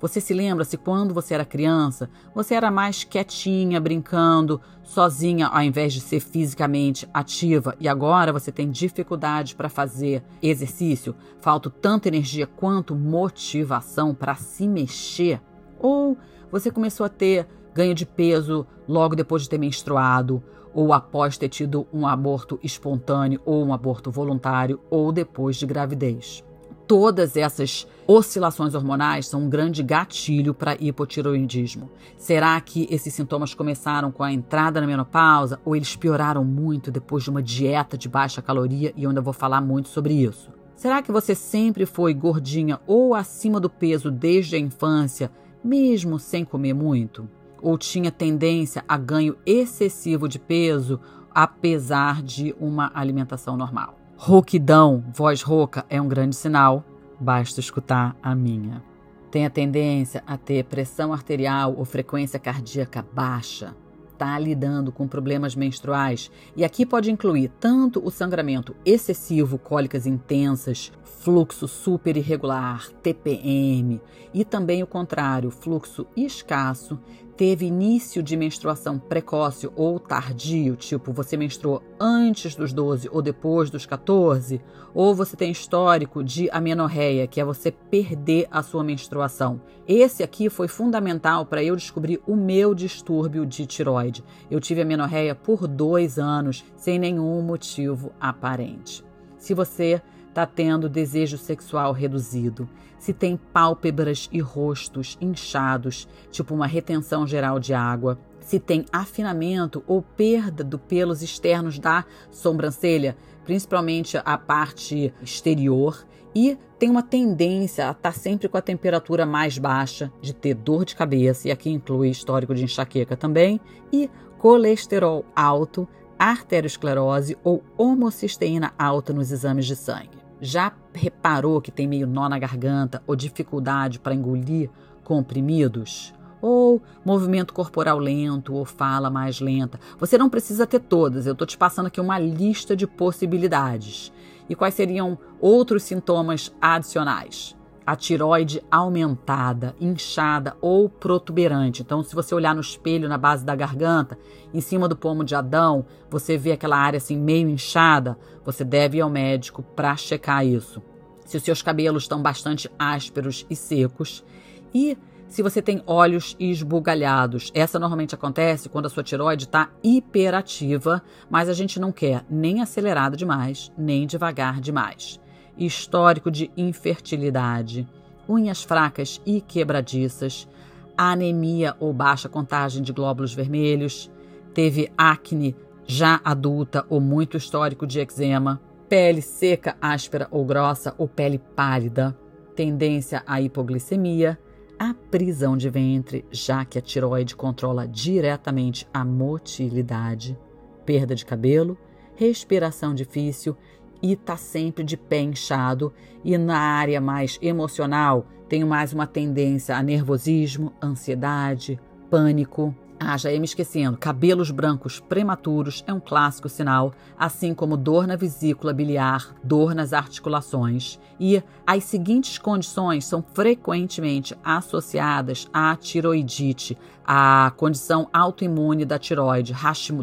Você 0.00 0.18
se 0.18 0.32
lembra 0.32 0.64
se 0.64 0.78
quando 0.78 1.12
você 1.12 1.34
era 1.34 1.44
criança, 1.44 2.08
você 2.34 2.54
era 2.54 2.70
mais 2.70 3.04
quietinha, 3.04 3.78
brincando, 3.78 4.58
sozinha, 4.82 5.46
ao 5.46 5.62
invés 5.62 5.92
de 5.92 6.00
ser 6.00 6.20
fisicamente 6.20 7.06
ativa, 7.12 7.76
e 7.78 7.86
agora 7.86 8.32
você 8.32 8.50
tem 8.50 8.70
dificuldade 8.70 9.54
para 9.54 9.68
fazer 9.68 10.24
exercício, 10.42 11.14
falta 11.40 11.68
tanta 11.68 12.08
energia 12.08 12.46
quanto 12.46 12.94
motivação 12.94 14.14
para 14.14 14.34
se 14.36 14.66
mexer? 14.66 15.40
Ou 15.78 16.16
você 16.50 16.70
começou 16.70 17.04
a 17.04 17.10
ter 17.10 17.46
ganho 17.74 17.94
de 17.94 18.06
peso 18.06 18.66
logo 18.88 19.14
depois 19.14 19.42
de 19.42 19.50
ter 19.50 19.58
menstruado, 19.58 20.42
ou 20.72 20.94
após 20.94 21.36
ter 21.36 21.48
tido 21.48 21.86
um 21.92 22.06
aborto 22.06 22.58
espontâneo 22.62 23.40
ou 23.44 23.64
um 23.64 23.74
aborto 23.74 24.10
voluntário, 24.10 24.80
ou 24.88 25.12
depois 25.12 25.56
de 25.56 25.66
gravidez? 25.66 26.42
Todas 26.90 27.36
essas 27.36 27.86
oscilações 28.04 28.74
hormonais 28.74 29.28
são 29.28 29.42
um 29.42 29.48
grande 29.48 29.80
gatilho 29.80 30.52
para 30.52 30.76
hipotiroidismo. 30.80 31.88
Será 32.16 32.60
que 32.60 32.88
esses 32.90 33.14
sintomas 33.14 33.54
começaram 33.54 34.10
com 34.10 34.24
a 34.24 34.32
entrada 34.32 34.80
na 34.80 34.88
menopausa 34.88 35.60
ou 35.64 35.76
eles 35.76 35.94
pioraram 35.94 36.44
muito 36.44 36.90
depois 36.90 37.22
de 37.22 37.30
uma 37.30 37.40
dieta 37.40 37.96
de 37.96 38.08
baixa 38.08 38.42
caloria 38.42 38.92
e 38.96 39.04
eu 39.04 39.10
ainda 39.10 39.20
vou 39.20 39.32
falar 39.32 39.60
muito 39.60 39.88
sobre 39.88 40.14
isso? 40.14 40.50
Será 40.74 41.00
que 41.00 41.12
você 41.12 41.32
sempre 41.32 41.86
foi 41.86 42.12
gordinha 42.12 42.80
ou 42.88 43.14
acima 43.14 43.60
do 43.60 43.70
peso 43.70 44.10
desde 44.10 44.56
a 44.56 44.58
infância, 44.58 45.30
mesmo 45.62 46.18
sem 46.18 46.44
comer 46.44 46.74
muito? 46.74 47.30
Ou 47.62 47.78
tinha 47.78 48.10
tendência 48.10 48.84
a 48.88 48.96
ganho 48.96 49.36
excessivo 49.46 50.28
de 50.28 50.40
peso, 50.40 50.98
apesar 51.32 52.20
de 52.20 52.52
uma 52.58 52.90
alimentação 52.92 53.56
normal? 53.56 53.99
Rouquidão, 54.22 55.02
voz 55.14 55.40
rouca, 55.40 55.86
é 55.88 55.98
um 55.98 56.06
grande 56.06 56.36
sinal, 56.36 56.84
basta 57.18 57.58
escutar 57.58 58.14
a 58.22 58.34
minha. 58.34 58.82
Tem 59.30 59.46
a 59.46 59.50
tendência 59.50 60.22
a 60.26 60.36
ter 60.36 60.62
pressão 60.64 61.10
arterial 61.10 61.74
ou 61.74 61.86
frequência 61.86 62.38
cardíaca 62.38 63.02
baixa, 63.14 63.74
está 64.12 64.38
lidando 64.38 64.92
com 64.92 65.08
problemas 65.08 65.56
menstruais, 65.56 66.30
e 66.54 66.66
aqui 66.66 66.84
pode 66.84 67.10
incluir 67.10 67.50
tanto 67.58 68.06
o 68.06 68.10
sangramento 68.10 68.76
excessivo, 68.84 69.56
cólicas 69.56 70.06
intensas, 70.06 70.92
fluxo 71.02 71.66
super 71.66 72.14
irregular, 72.14 72.90
TPM, 73.02 74.02
e 74.34 74.44
também 74.44 74.82
o 74.82 74.86
contrário, 74.86 75.50
fluxo 75.50 76.06
escasso, 76.14 77.00
teve 77.40 77.64
início 77.64 78.22
de 78.22 78.36
menstruação 78.36 78.98
precoce 78.98 79.66
ou 79.74 79.98
tardio, 79.98 80.76
tipo 80.76 81.10
você 81.10 81.38
menstruou 81.38 81.82
antes 81.98 82.54
dos 82.54 82.70
12 82.70 83.08
ou 83.10 83.22
depois 83.22 83.70
dos 83.70 83.86
14, 83.86 84.60
ou 84.92 85.14
você 85.14 85.38
tem 85.38 85.50
histórico 85.50 86.22
de 86.22 86.50
amenorreia, 86.50 87.26
que 87.26 87.40
é 87.40 87.44
você 87.44 87.70
perder 87.70 88.46
a 88.50 88.62
sua 88.62 88.84
menstruação. 88.84 89.58
Esse 89.88 90.22
aqui 90.22 90.50
foi 90.50 90.68
fundamental 90.68 91.46
para 91.46 91.64
eu 91.64 91.74
descobrir 91.74 92.20
o 92.26 92.36
meu 92.36 92.74
distúrbio 92.74 93.46
de 93.46 93.64
tiroide. 93.64 94.22
Eu 94.50 94.60
tive 94.60 94.82
amenorreia 94.82 95.34
por 95.34 95.66
dois 95.66 96.18
anos, 96.18 96.62
sem 96.76 96.98
nenhum 96.98 97.40
motivo 97.40 98.12
aparente. 98.20 99.02
Se 99.38 99.54
você 99.54 100.02
está 100.30 100.46
tendo 100.46 100.88
desejo 100.88 101.36
sexual 101.36 101.92
reduzido, 101.92 102.68
se 102.98 103.12
tem 103.12 103.36
pálpebras 103.36 104.28
e 104.32 104.40
rostos 104.40 105.18
inchados, 105.20 106.08
tipo 106.30 106.54
uma 106.54 106.66
retenção 106.66 107.26
geral 107.26 107.58
de 107.58 107.74
água, 107.74 108.18
se 108.40 108.58
tem 108.58 108.84
afinamento 108.92 109.82
ou 109.86 110.02
perda 110.02 110.64
do 110.64 110.78
pelos 110.78 111.22
externos 111.22 111.78
da 111.78 112.04
sobrancelha, 112.30 113.16
principalmente 113.44 114.18
a 114.24 114.38
parte 114.38 115.12
exterior, 115.22 116.06
e 116.34 116.56
tem 116.78 116.88
uma 116.88 117.02
tendência 117.02 117.88
a 117.88 117.90
estar 117.90 118.12
tá 118.12 118.12
sempre 118.12 118.48
com 118.48 118.56
a 118.56 118.62
temperatura 118.62 119.26
mais 119.26 119.58
baixa, 119.58 120.12
de 120.20 120.32
ter 120.32 120.54
dor 120.54 120.84
de 120.84 120.94
cabeça, 120.94 121.48
e 121.48 121.50
aqui 121.50 121.70
inclui 121.70 122.08
histórico 122.08 122.54
de 122.54 122.64
enxaqueca 122.64 123.16
também, 123.16 123.60
e 123.92 124.08
colesterol 124.38 125.24
alto, 125.34 125.88
arteriosclerose 126.18 127.36
ou 127.42 127.62
homocisteína 127.76 128.72
alta 128.78 129.12
nos 129.12 129.32
exames 129.32 129.66
de 129.66 129.74
sangue. 129.74 130.19
Já 130.40 130.72
reparou 130.94 131.60
que 131.60 131.70
tem 131.70 131.86
meio 131.86 132.06
nó 132.06 132.28
na 132.28 132.38
garganta 132.38 133.02
ou 133.06 133.14
dificuldade 133.14 133.98
para 133.98 134.14
engolir 134.14 134.70
comprimidos? 135.04 136.14
Ou 136.40 136.80
movimento 137.04 137.52
corporal 137.52 137.98
lento 137.98 138.54
ou 138.54 138.64
fala 138.64 139.10
mais 139.10 139.40
lenta? 139.40 139.78
Você 139.98 140.16
não 140.16 140.30
precisa 140.30 140.66
ter 140.66 140.80
todas, 140.80 141.26
eu 141.26 141.34
estou 141.34 141.46
te 141.46 141.58
passando 141.58 141.86
aqui 141.86 142.00
uma 142.00 142.18
lista 142.18 142.74
de 142.74 142.86
possibilidades. 142.86 144.10
E 144.48 144.54
quais 144.54 144.74
seriam 144.74 145.18
outros 145.38 145.82
sintomas 145.82 146.50
adicionais? 146.60 147.54
A 147.90 147.96
tiroide 147.96 148.62
aumentada, 148.70 149.74
inchada 149.80 150.56
ou 150.60 150.88
protuberante. 150.88 151.82
Então, 151.82 152.04
se 152.04 152.14
você 152.14 152.32
olhar 152.32 152.54
no 152.54 152.60
espelho 152.60 153.08
na 153.08 153.18
base 153.18 153.44
da 153.44 153.56
garganta, 153.56 154.16
em 154.54 154.60
cima 154.60 154.86
do 154.86 154.94
pomo 154.94 155.24
de 155.24 155.34
Adão, 155.34 155.84
você 156.08 156.38
vê 156.38 156.52
aquela 156.52 156.76
área 156.76 156.98
assim 156.98 157.18
meio 157.18 157.48
inchada, 157.48 158.16
você 158.44 158.62
deve 158.62 158.98
ir 158.98 159.00
ao 159.00 159.10
médico 159.10 159.60
para 159.74 159.96
checar 159.96 160.46
isso. 160.46 160.80
Se 161.24 161.36
os 161.36 161.42
seus 161.42 161.62
cabelos 161.62 162.04
estão 162.04 162.22
bastante 162.22 162.70
ásperos 162.78 163.44
e 163.50 163.56
secos 163.56 164.24
e 164.72 164.96
se 165.26 165.42
você 165.42 165.60
tem 165.60 165.82
olhos 165.84 166.36
esbugalhados. 166.38 167.50
Essa 167.52 167.76
normalmente 167.76 168.14
acontece 168.14 168.68
quando 168.68 168.86
a 168.86 168.88
sua 168.88 169.02
tiroide 169.02 169.46
está 169.46 169.68
hiperativa, 169.82 171.02
mas 171.28 171.48
a 171.48 171.52
gente 171.52 171.80
não 171.80 171.90
quer 171.90 172.24
nem 172.30 172.62
acelerado 172.62 173.16
demais, 173.16 173.72
nem 173.76 174.06
devagar 174.06 174.60
demais 174.60 175.18
histórico 175.56 176.30
de 176.30 176.50
infertilidade, 176.56 177.86
unhas 178.28 178.62
fracas 178.62 179.20
e 179.26 179.40
quebradiças, 179.40 180.48
anemia 180.96 181.76
ou 181.80 181.92
baixa 181.92 182.28
contagem 182.28 182.82
de 182.82 182.92
glóbulos 182.92 183.34
vermelhos, 183.34 184.10
teve 184.52 184.92
acne 184.96 185.56
já 185.86 186.20
adulta 186.24 186.84
ou 186.88 187.00
muito 187.00 187.36
histórico 187.36 187.86
de 187.86 188.00
eczema, 188.00 188.60
pele 188.88 189.22
seca, 189.22 189.76
áspera 189.80 190.28
ou 190.30 190.44
grossa 190.44 190.94
ou 190.98 191.08
pele 191.08 191.38
pálida, 191.38 192.16
tendência 192.54 193.22
à 193.26 193.40
hipoglicemia, 193.40 194.38
a 194.78 194.94
prisão 194.94 195.56
de 195.56 195.68
ventre, 195.68 196.24
já 196.30 196.64
que 196.64 196.78
a 196.78 196.82
tiroide 196.82 197.36
controla 197.36 197.86
diretamente 197.86 198.86
a 198.94 199.04
motilidade, 199.04 200.38
perda 200.86 201.14
de 201.14 201.24
cabelo, 201.24 201.76
respiração 202.14 202.94
difícil 202.94 203.56
e 204.02 204.16
tá 204.16 204.36
sempre 204.36 204.84
de 204.84 204.96
pé 204.96 205.20
inchado. 205.20 205.92
E 206.24 206.36
na 206.36 206.58
área 206.58 207.00
mais 207.00 207.38
emocional, 207.40 208.26
tenho 208.48 208.66
mais 208.66 208.92
uma 208.92 209.06
tendência 209.06 209.76
a 209.76 209.82
nervosismo, 209.82 210.72
ansiedade, 210.82 211.80
pânico. 212.10 212.74
Ah, 213.02 213.16
já 213.16 213.32
ia 213.32 213.38
me 213.38 213.46
esquecendo. 213.46 213.96
Cabelos 213.96 214.50
brancos 214.50 215.00
prematuros 215.00 215.82
é 215.86 215.92
um 215.92 215.98
clássico 215.98 216.50
sinal, 216.50 216.92
assim 217.18 217.54
como 217.54 217.74
dor 217.74 218.06
na 218.06 218.14
vesícula 218.14 218.74
biliar, 218.74 219.34
dor 219.42 219.74
nas 219.74 219.94
articulações. 219.94 221.00
E 221.18 221.42
as 221.66 221.84
seguintes 221.84 222.36
condições 222.36 223.06
são 223.06 223.22
frequentemente 223.22 224.36
associadas 224.44 225.48
à 225.50 225.74
tiroidite, 225.76 226.76
a 227.12 227.52
condição 227.56 228.08
autoimune 228.12 228.84
da 228.84 228.96
tiroide, 228.96 229.52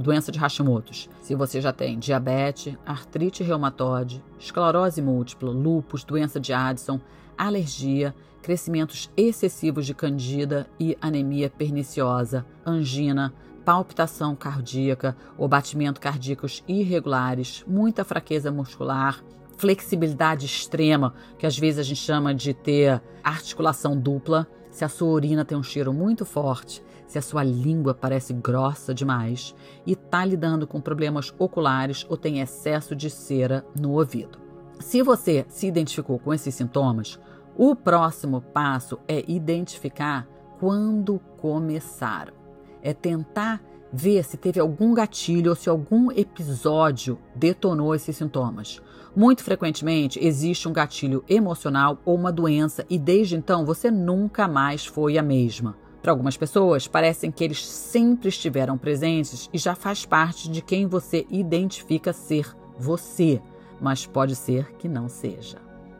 doença 0.02 0.30
de 0.30 0.38
Hashimoto's. 0.38 1.10
Se 1.22 1.36
você 1.36 1.62
já 1.62 1.72
tem 1.72 1.98
diabetes, 1.98 2.76
artrite 2.86 3.44
reumatoide, 3.44 4.22
esclerose 4.38 5.02
múltipla, 5.02 5.50
lúpus, 5.50 6.04
doença 6.04 6.38
de 6.38 6.52
Addison, 6.52 7.00
alergia, 7.38 8.14
crescimentos 8.42 9.10
excessivos 9.16 9.86
de 9.86 9.94
candida 9.94 10.68
e 10.78 10.98
anemia 11.00 11.50
perniciosa, 11.50 12.46
angina, 12.66 13.34
palpitação 13.64 14.36
cardíaca 14.36 15.16
ou 15.38 15.48
batimento 15.48 16.02
cardíacos 16.02 16.62
irregulares, 16.68 17.64
muita 17.66 18.04
fraqueza 18.04 18.52
muscular, 18.52 19.24
flexibilidade 19.56 20.46
extrema, 20.46 21.14
que 21.40 21.46
às 21.46 21.58
vezes 21.58 21.80
a 21.80 21.84
gente 21.84 22.02
chama 22.02 22.36
de 22.36 22.54
ter 22.54 23.02
articulação 23.24 23.98
dupla, 23.98 24.46
se 24.70 24.84
a 24.84 24.90
sua 24.90 25.08
urina 25.08 25.46
tem 25.46 25.58
um 25.58 25.64
cheiro 25.64 25.94
muito 25.94 26.26
forte, 26.26 26.84
se 27.08 27.18
a 27.18 27.22
sua 27.22 27.44
língua 27.44 27.94
parece 27.94 28.34
grossa 28.34 28.94
demais 28.94 29.56
e 29.86 29.94
está 29.94 30.24
lidando 30.26 30.68
com 30.68 30.82
problemas 30.82 31.34
oculares 31.40 32.06
ou 32.10 32.18
tem 32.18 32.42
excesso 32.42 32.96
de 32.96 33.10
cera 33.10 33.66
no 33.80 33.94
ouvido. 33.94 34.38
Se 34.80 35.02
você 35.02 35.46
se 35.50 35.66
identificou 35.66 36.20
com 36.20 36.34
esses 36.34 36.54
sintomas, 36.54 37.20
o 37.56 37.76
próximo 37.76 38.42
passo 38.42 39.00
é 39.08 39.24
identificar 39.28 40.28
quando 40.60 41.20
começaram. 41.38 42.34
É 42.84 42.94
tentar 42.94 43.62
ver 43.92 44.24
se 44.24 44.38
teve 44.38 44.60
algum 44.60 44.94
gatilho 44.94 45.50
ou 45.52 45.56
se 45.56 45.70
algum 45.70 46.12
episódio 46.12 47.18
detonou 47.36 47.96
esses 47.96 48.16
sintomas. 48.16 48.82
Muito 49.16 49.44
frequentemente 49.44 50.24
existe 50.24 50.68
um 50.68 50.74
gatilho 50.74 51.24
emocional 51.28 51.98
ou 52.06 52.16
uma 52.16 52.32
doença 52.32 52.86
e 52.90 53.00
desde 53.00 53.36
então 53.36 53.66
você 53.66 53.90
nunca 53.90 54.48
mais 54.48 54.86
foi 54.86 55.18
a 55.18 55.24
mesma. 55.24 55.76
Para 56.08 56.14
algumas 56.14 56.38
pessoas, 56.38 56.88
parecem 56.88 57.30
que 57.30 57.44
eles 57.44 57.68
sempre 57.68 58.30
estiveram 58.30 58.78
presentes 58.78 59.50
e 59.54 59.58
já 59.58 59.76
faz 59.76 60.06
parte 60.06 60.50
de 60.50 60.62
quem 60.62 60.88
você 60.88 61.28
identifica 61.30 62.14
ser 62.14 62.56
você, 62.80 63.42
mas 63.82 64.06
pode 64.06 64.34
ser 64.34 64.72
que 64.78 64.88
não 64.88 65.10
seja. 65.10 65.58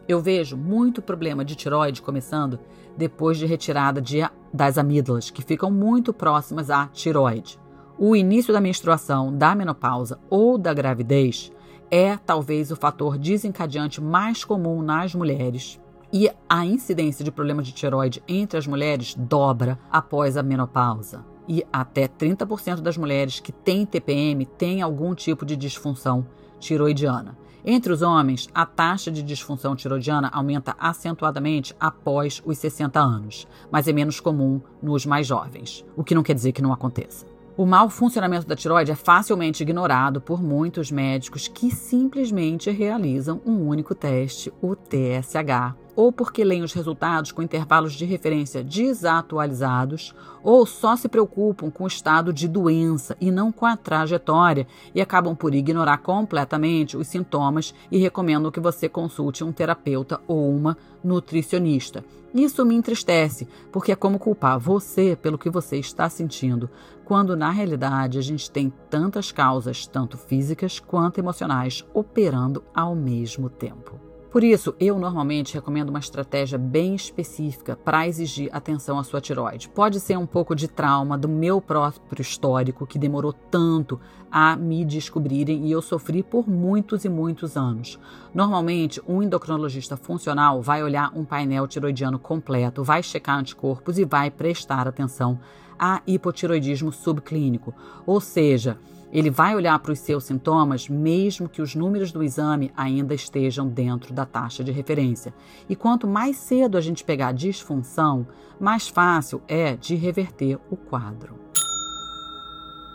Eu 0.08 0.22
vejo 0.22 0.56
muito 0.56 1.02
problema 1.02 1.44
de 1.44 1.58
tiroide 1.58 2.02
começando 2.02 2.58
depois 2.96 3.38
de 3.38 3.46
retirada 3.46 4.02
de, 4.02 4.20
das 4.54 4.78
amígdalas, 4.78 5.30
que 5.30 5.42
ficam 5.42 5.70
muito 5.70 6.14
próximas 6.14 6.70
à 6.70 6.88
tiroide. 6.88 7.60
O 7.98 8.16
início 8.16 8.54
da 8.54 8.62
menstruação, 8.62 9.36
da 9.36 9.54
menopausa 9.54 10.18
ou 10.30 10.58
da 10.58 10.74
gravidez 10.74 11.52
é 11.92 12.16
talvez 12.16 12.72
o 12.72 12.78
fator 12.78 13.18
desencadeante 13.18 14.00
mais 14.00 14.46
comum 14.46 14.82
nas 14.82 15.14
mulheres. 15.14 15.78
E 16.12 16.30
a 16.48 16.66
incidência 16.66 17.24
de 17.24 17.32
problemas 17.32 17.68
de 17.68 17.74
tiroide 17.74 18.24
entre 18.28 18.58
as 18.58 18.66
mulheres 18.66 19.14
dobra 19.14 19.78
após 19.92 20.38
a 20.38 20.44
menopausa. 20.44 21.26
E 21.48 21.66
até 21.72 22.08
30% 22.08 22.82
das 22.82 22.98
mulheres 22.98 23.40
que 23.40 23.52
têm 23.52 23.86
TPM 23.86 24.46
têm 24.46 24.82
algum 24.82 25.14
tipo 25.14 25.46
de 25.46 25.56
disfunção 25.56 26.26
tiroidiana. 26.60 27.38
Entre 27.66 27.92
os 27.92 28.02
homens, 28.02 28.48
a 28.54 28.66
taxa 28.66 29.12
de 29.12 29.22
disfunção 29.22 29.76
tiroidiana 29.76 30.30
aumenta 30.32 30.74
acentuadamente 30.80 31.76
após 31.78 32.42
os 32.46 32.58
60 32.58 32.98
anos, 32.98 33.46
mas 33.70 33.88
é 33.90 33.92
menos 33.92 34.22
comum 34.22 34.62
nos 34.82 35.06
mais 35.06 35.28
jovens, 35.28 35.84
o 35.94 36.04
que 36.04 36.16
não 36.16 36.24
quer 36.24 36.34
dizer 36.34 36.54
que 36.54 36.62
não 36.62 36.72
aconteça. 36.72 37.26
O 37.58 37.66
mau 37.66 37.90
funcionamento 37.90 38.48
da 38.48 38.56
tiroide 38.56 38.92
é 38.92 38.96
facilmente 38.96 39.64
ignorado 39.64 40.22
por 40.22 40.42
muitos 40.42 40.92
médicos 40.92 41.48
que 41.48 41.70
simplesmente 41.70 42.70
realizam 42.70 43.42
um 43.46 43.68
único 43.68 43.94
teste, 43.94 44.54
o 44.62 44.76
TSH, 44.76 45.76
ou 45.98 46.12
porque 46.12 46.44
leem 46.44 46.62
os 46.62 46.74
resultados 46.74 47.32
com 47.32 47.42
intervalos 47.42 47.94
de 47.94 48.06
referência 48.06 48.64
desatualizados, 48.64 50.14
ou 50.44 50.64
só 50.64 50.96
se 50.96 51.10
preocupam 51.10 51.72
com 51.72 51.86
o 51.86 51.88
estado 51.88 52.32
de 52.32 52.48
doença 52.48 53.18
e 53.20 53.32
não 53.32 53.52
com 53.52 53.66
a 53.66 53.76
trajetória 53.76 54.68
e 54.94 55.02
acabam 55.02 55.36
por 55.36 55.56
ignorar 55.56 55.98
completamente 55.98 56.96
os 56.96 57.08
sintomas 57.08 57.74
e 57.92 57.98
recomendam 57.98 58.52
que 58.52 58.60
você 58.60 58.88
consulte 58.88 59.44
um 59.44 59.52
terapeuta 59.52 60.22
ou 60.28 60.56
uma 60.56 60.78
nutricionista. 61.04 62.06
Isso 62.32 62.64
me 62.64 62.76
entristece, 62.76 63.48
porque 63.72 63.92
é 63.92 63.96
como 63.96 64.20
culpar 64.20 64.60
você 64.60 65.18
pelo 65.20 65.40
que 65.40 65.50
você 65.50 65.78
está 65.78 66.08
sentindo, 66.08 66.70
quando 67.06 67.36
na 67.36 67.50
realidade 67.50 68.20
a 68.20 68.22
gente 68.22 68.52
tem 68.52 68.72
tantas 68.88 69.32
causas, 69.32 69.88
tanto 69.88 70.16
físicas 70.16 70.80
quanto 70.80 71.18
emocionais, 71.18 71.84
operando 71.92 72.64
ao 72.76 72.94
mesmo 72.94 73.50
tempo. 73.50 74.07
Por 74.38 74.44
isso, 74.44 74.76
eu 74.80 75.00
normalmente 75.00 75.56
recomendo 75.56 75.90
uma 75.90 75.98
estratégia 75.98 76.60
bem 76.60 76.94
específica 76.94 77.76
para 77.76 78.08
exigir 78.08 78.52
atenção 78.54 79.00
à 79.00 79.04
sua 79.04 79.20
tiroide. 79.20 79.68
Pode 79.68 80.00
ser 80.00 80.16
um 80.16 80.28
pouco 80.28 80.54
de 80.54 80.68
trauma 80.68 81.18
do 81.18 81.28
meu 81.28 81.60
próprio 81.60 82.22
histórico, 82.22 82.86
que 82.86 83.00
demorou 83.00 83.34
tanto 83.34 84.00
a 84.32 84.56
me 84.56 84.86
descobrirem 84.86 85.66
e 85.66 85.72
eu 85.72 85.82
sofri 85.82 86.22
por 86.22 86.48
muitos 86.48 87.04
e 87.04 87.10
muitos 87.10 87.58
anos. 87.58 87.98
Normalmente, 88.32 89.02
um 89.08 89.24
endocrinologista 89.24 89.98
funcional 89.98 90.62
vai 90.62 90.84
olhar 90.84 91.12
um 91.16 91.26
painel 91.26 91.68
tiroidiano 91.68 92.20
completo, 92.20 92.84
vai 92.84 93.02
checar 93.02 93.40
anticorpos 93.40 93.98
e 93.98 94.06
vai 94.06 94.30
prestar 94.30 94.88
atenção 94.88 95.40
a 95.80 96.04
hipotiroidismo 96.06 96.92
subclínico, 96.92 97.74
ou 98.06 98.22
seja, 98.22 98.78
ele 99.12 99.30
vai 99.30 99.56
olhar 99.56 99.78
para 99.80 99.92
os 99.92 100.00
seus 100.00 100.26
sintomas, 100.26 100.90
mesmo 100.90 101.48
que 101.48 101.62
os 101.62 101.76
números 101.76 102.12
do 102.12 102.24
exame 102.24 102.72
ainda 102.76 103.14
estejam 103.14 103.68
dentro 103.68 104.14
da 104.14 104.26
taxa 104.26 104.64
de 104.64 104.72
referência. 104.72 105.34
E 105.70 105.76
quanto 105.76 106.08
mais 106.08 106.38
cedo 106.38 106.78
a 106.78 106.82
gente 106.82 107.04
pegar 107.04 107.32
disfunção, 107.32 108.28
mais 108.60 108.88
fácil 108.88 109.42
é 109.48 109.76
de 109.76 109.96
reverter 109.96 110.60
o 110.70 110.76
quadro. 110.76 111.40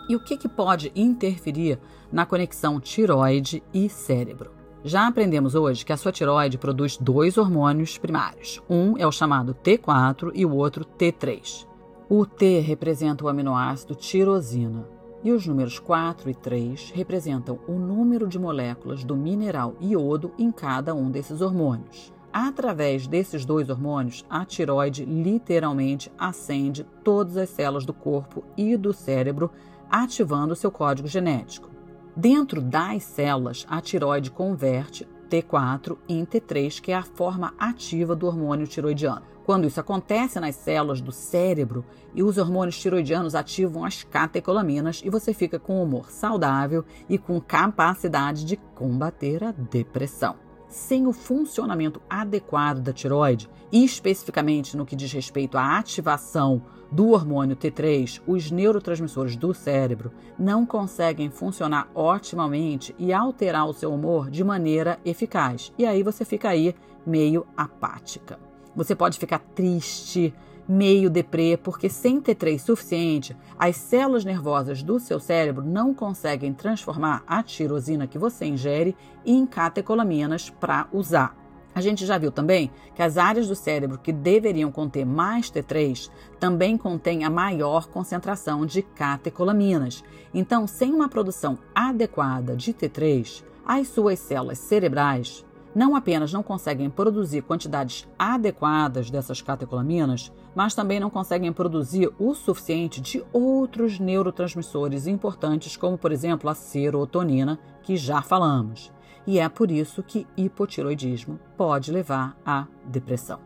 E 0.09 0.17
o 0.17 0.21
que, 0.21 0.37
que 0.37 0.49
pode 0.49 0.93
interferir 0.95 1.79
na 2.11 2.27
conexão 2.27 2.79
tiroide 2.79 3.63
e 3.73 3.89
cérebro? 3.89 4.51
Já 4.85 5.07
aprendemos 5.07 5.55
hoje 5.55 5.85
que 5.87 5.93
a 5.93 5.97
sua 5.97 6.11
tiroide 6.11 6.59
produz 6.59 6.97
dois 6.97 7.39
hormônios 7.39 7.97
primários. 7.97 8.61
Um 8.69 8.99
é 8.99 9.07
o 9.07 9.13
chamado 9.13 9.55
T4 9.55 10.33
e 10.35 10.45
o 10.45 10.53
outro 10.55 10.85
T3. 10.85 11.67
O 12.09 12.27
T 12.27 12.59
representa 12.59 13.25
o 13.25 13.29
aminoácido 13.29 13.95
tirosina 13.95 14.85
e 15.23 15.31
os 15.33 15.47
números 15.47 15.79
4 15.79 16.29
e 16.31 16.35
3 16.35 16.93
representam 16.95 17.59
o 17.69 17.73
número 17.73 18.27
de 18.27 18.39
moléculas 18.39 19.05
do 19.05 19.17
mineral 19.17 19.75
iodo 19.81 20.33
em 20.39 20.51
cada 20.51 20.95
um 20.95 21.11
desses 21.11 21.41
hormônios. 21.41 22.13
Através 22.33 23.07
desses 23.07 23.45
dois 23.45 23.69
hormônios, 23.69 24.25
a 24.29 24.45
tiroide 24.45 25.05
literalmente 25.05 26.11
acende 26.19 26.85
todas 27.05 27.37
as 27.37 27.51
células 27.51 27.85
do 27.85 27.93
corpo 27.93 28.43
e 28.57 28.77
do 28.77 28.93
cérebro, 28.93 29.51
ativando 29.91 30.57
seu 30.57 30.71
código 30.71 31.07
genético. 31.07 31.71
Dentro 32.17 32.61
das 32.61 33.03
células, 33.05 33.67
a 33.69 33.81
tiroide 33.81 34.31
converte 34.31 35.07
T4 35.33 35.97
em 36.07 36.27
T3, 36.27 36.79
que 36.79 36.93
é 36.93 36.95
a 36.95 37.03
forma 37.03 37.55
ativa 37.59 38.15
do 38.15 38.27
hormônio 38.27 38.67
tiroidiano. 38.67 39.23
Quando 39.47 39.67
isso 39.67 39.81
acontece 39.81 40.39
nas 40.39 40.55
células 40.55 41.01
do 41.01 41.11
cérebro 41.11 41.85
e 42.15 42.23
os 42.23 42.37
hormônios 42.37 42.79
tiroidianos 42.79 43.35
ativam 43.35 43.85
as 43.85 44.05
catecolaminas 44.05 45.01
e 45.03 45.09
você 45.09 45.33
fica 45.33 45.59
com 45.59 45.83
humor 45.83 46.11
saudável 46.11 46.85
e 47.09 47.17
com 47.17 47.41
capacidade 47.41 48.45
de 48.45 48.57
combater 48.57 49.43
a 49.43 49.51
depressão. 49.51 50.37
Sem 50.69 51.07
o 51.07 51.13
funcionamento 51.13 52.01
adequado 52.09 52.81
da 52.81 52.93
tiroide, 52.93 53.49
e 53.71 53.85
especificamente 53.85 54.77
no 54.77 54.87
que 54.87 54.97
diz 54.97 55.13
respeito 55.13 55.59
à 55.59 55.79
ativação 55.79 56.63
do 56.93 57.09
hormônio 57.09 57.57
T3, 57.57 58.21
os 58.27 58.51
neurotransmissores 58.51 59.35
do 59.35 59.55
cérebro 59.55 60.13
não 60.39 60.67
conseguem 60.67 61.31
funcionar 61.31 61.89
otimamente 61.95 62.95
e 62.99 63.15
alterar 63.15 63.67
o 63.67 63.73
seu 63.73 63.93
humor 63.93 64.31
de 64.31 64.45
maneira 64.45 65.01
eficaz. 65.03 65.73
E 65.79 65.87
aí 65.87 66.03
você 66.03 66.23
fica 66.23 66.51
aí 66.51 66.75
meio 67.07 67.47
apática. 67.57 68.39
Você 68.77 68.95
pode 68.95 69.19
ficar 69.19 69.39
triste, 69.39 70.35
meio 70.69 71.09
deprê, 71.09 71.57
porque 71.57 71.89
sem 71.89 72.21
T3 72.21 72.59
suficiente, 72.59 73.35
as 73.59 73.77
células 73.77 74.25
nervosas 74.25 74.83
do 74.83 75.01
seu 75.01 75.19
cérebro 75.19 75.65
não 75.65 75.95
conseguem 75.95 76.53
transformar 76.53 77.23
a 77.27 77.43
tirosina 77.43 78.07
que 78.07 78.19
você 78.19 78.45
ingere 78.45 78.95
em 79.25 79.47
catecolaminas 79.47 80.51
para 80.51 80.87
usar. 80.93 81.42
A 81.75 81.81
gente 81.81 82.05
já 82.05 82.19
viu 82.19 82.31
também 82.31 82.71
que 82.95 83.03
as 83.03 83.17
áreas 83.17 83.49
do 83.49 83.55
cérebro 83.55 83.99
que 83.99 84.13
deveriam 84.13 84.71
conter 84.71 85.07
mais 85.07 85.51
T3 85.51 86.11
também 86.39 86.77
contêm 86.77 87.25
a 87.25 87.31
maior 87.31 87.87
concentração 87.87 88.67
de 88.67 88.83
catecolaminas. 88.83 90.05
Então, 90.35 90.67
sem 90.67 90.93
uma 90.93 91.09
produção 91.09 91.59
adequada 91.75 92.55
de 92.55 92.75
T3, 92.75 93.43
as 93.65 93.89
suas 93.89 94.19
células 94.19 94.59
cerebrais 94.59 95.45
não 95.75 95.97
apenas 95.97 96.33
não 96.33 96.43
conseguem 96.43 96.91
produzir 96.91 97.43
quantidades 97.43 98.07
adequadas 98.19 99.11
dessas 99.11 99.41
catecolaminas, 99.41 100.31
mas 100.55 100.75
também 100.75 101.01
não 101.01 101.09
conseguem 101.09 101.53
produzir 101.53 102.11
o 102.19 102.35
suficiente 102.35 103.01
de 103.01 103.25
outros 103.33 103.99
neurotransmissores 103.99 105.07
importantes, 105.07 105.77
como 105.77 105.97
por 105.97 106.13
exemplo 106.13 106.51
a 106.51 106.55
serotonina, 106.55 107.59
que 107.83 107.97
já 107.97 108.21
falamos. 108.21 108.93
E 109.27 109.39
é 109.39 109.49
por 109.49 109.71
isso 109.71 110.03
que 110.03 110.27
hipotiroidismo 110.37 111.39
pode 111.57 111.93
levar 111.93 112.37
à 112.45 112.67
depressão. 112.85 113.41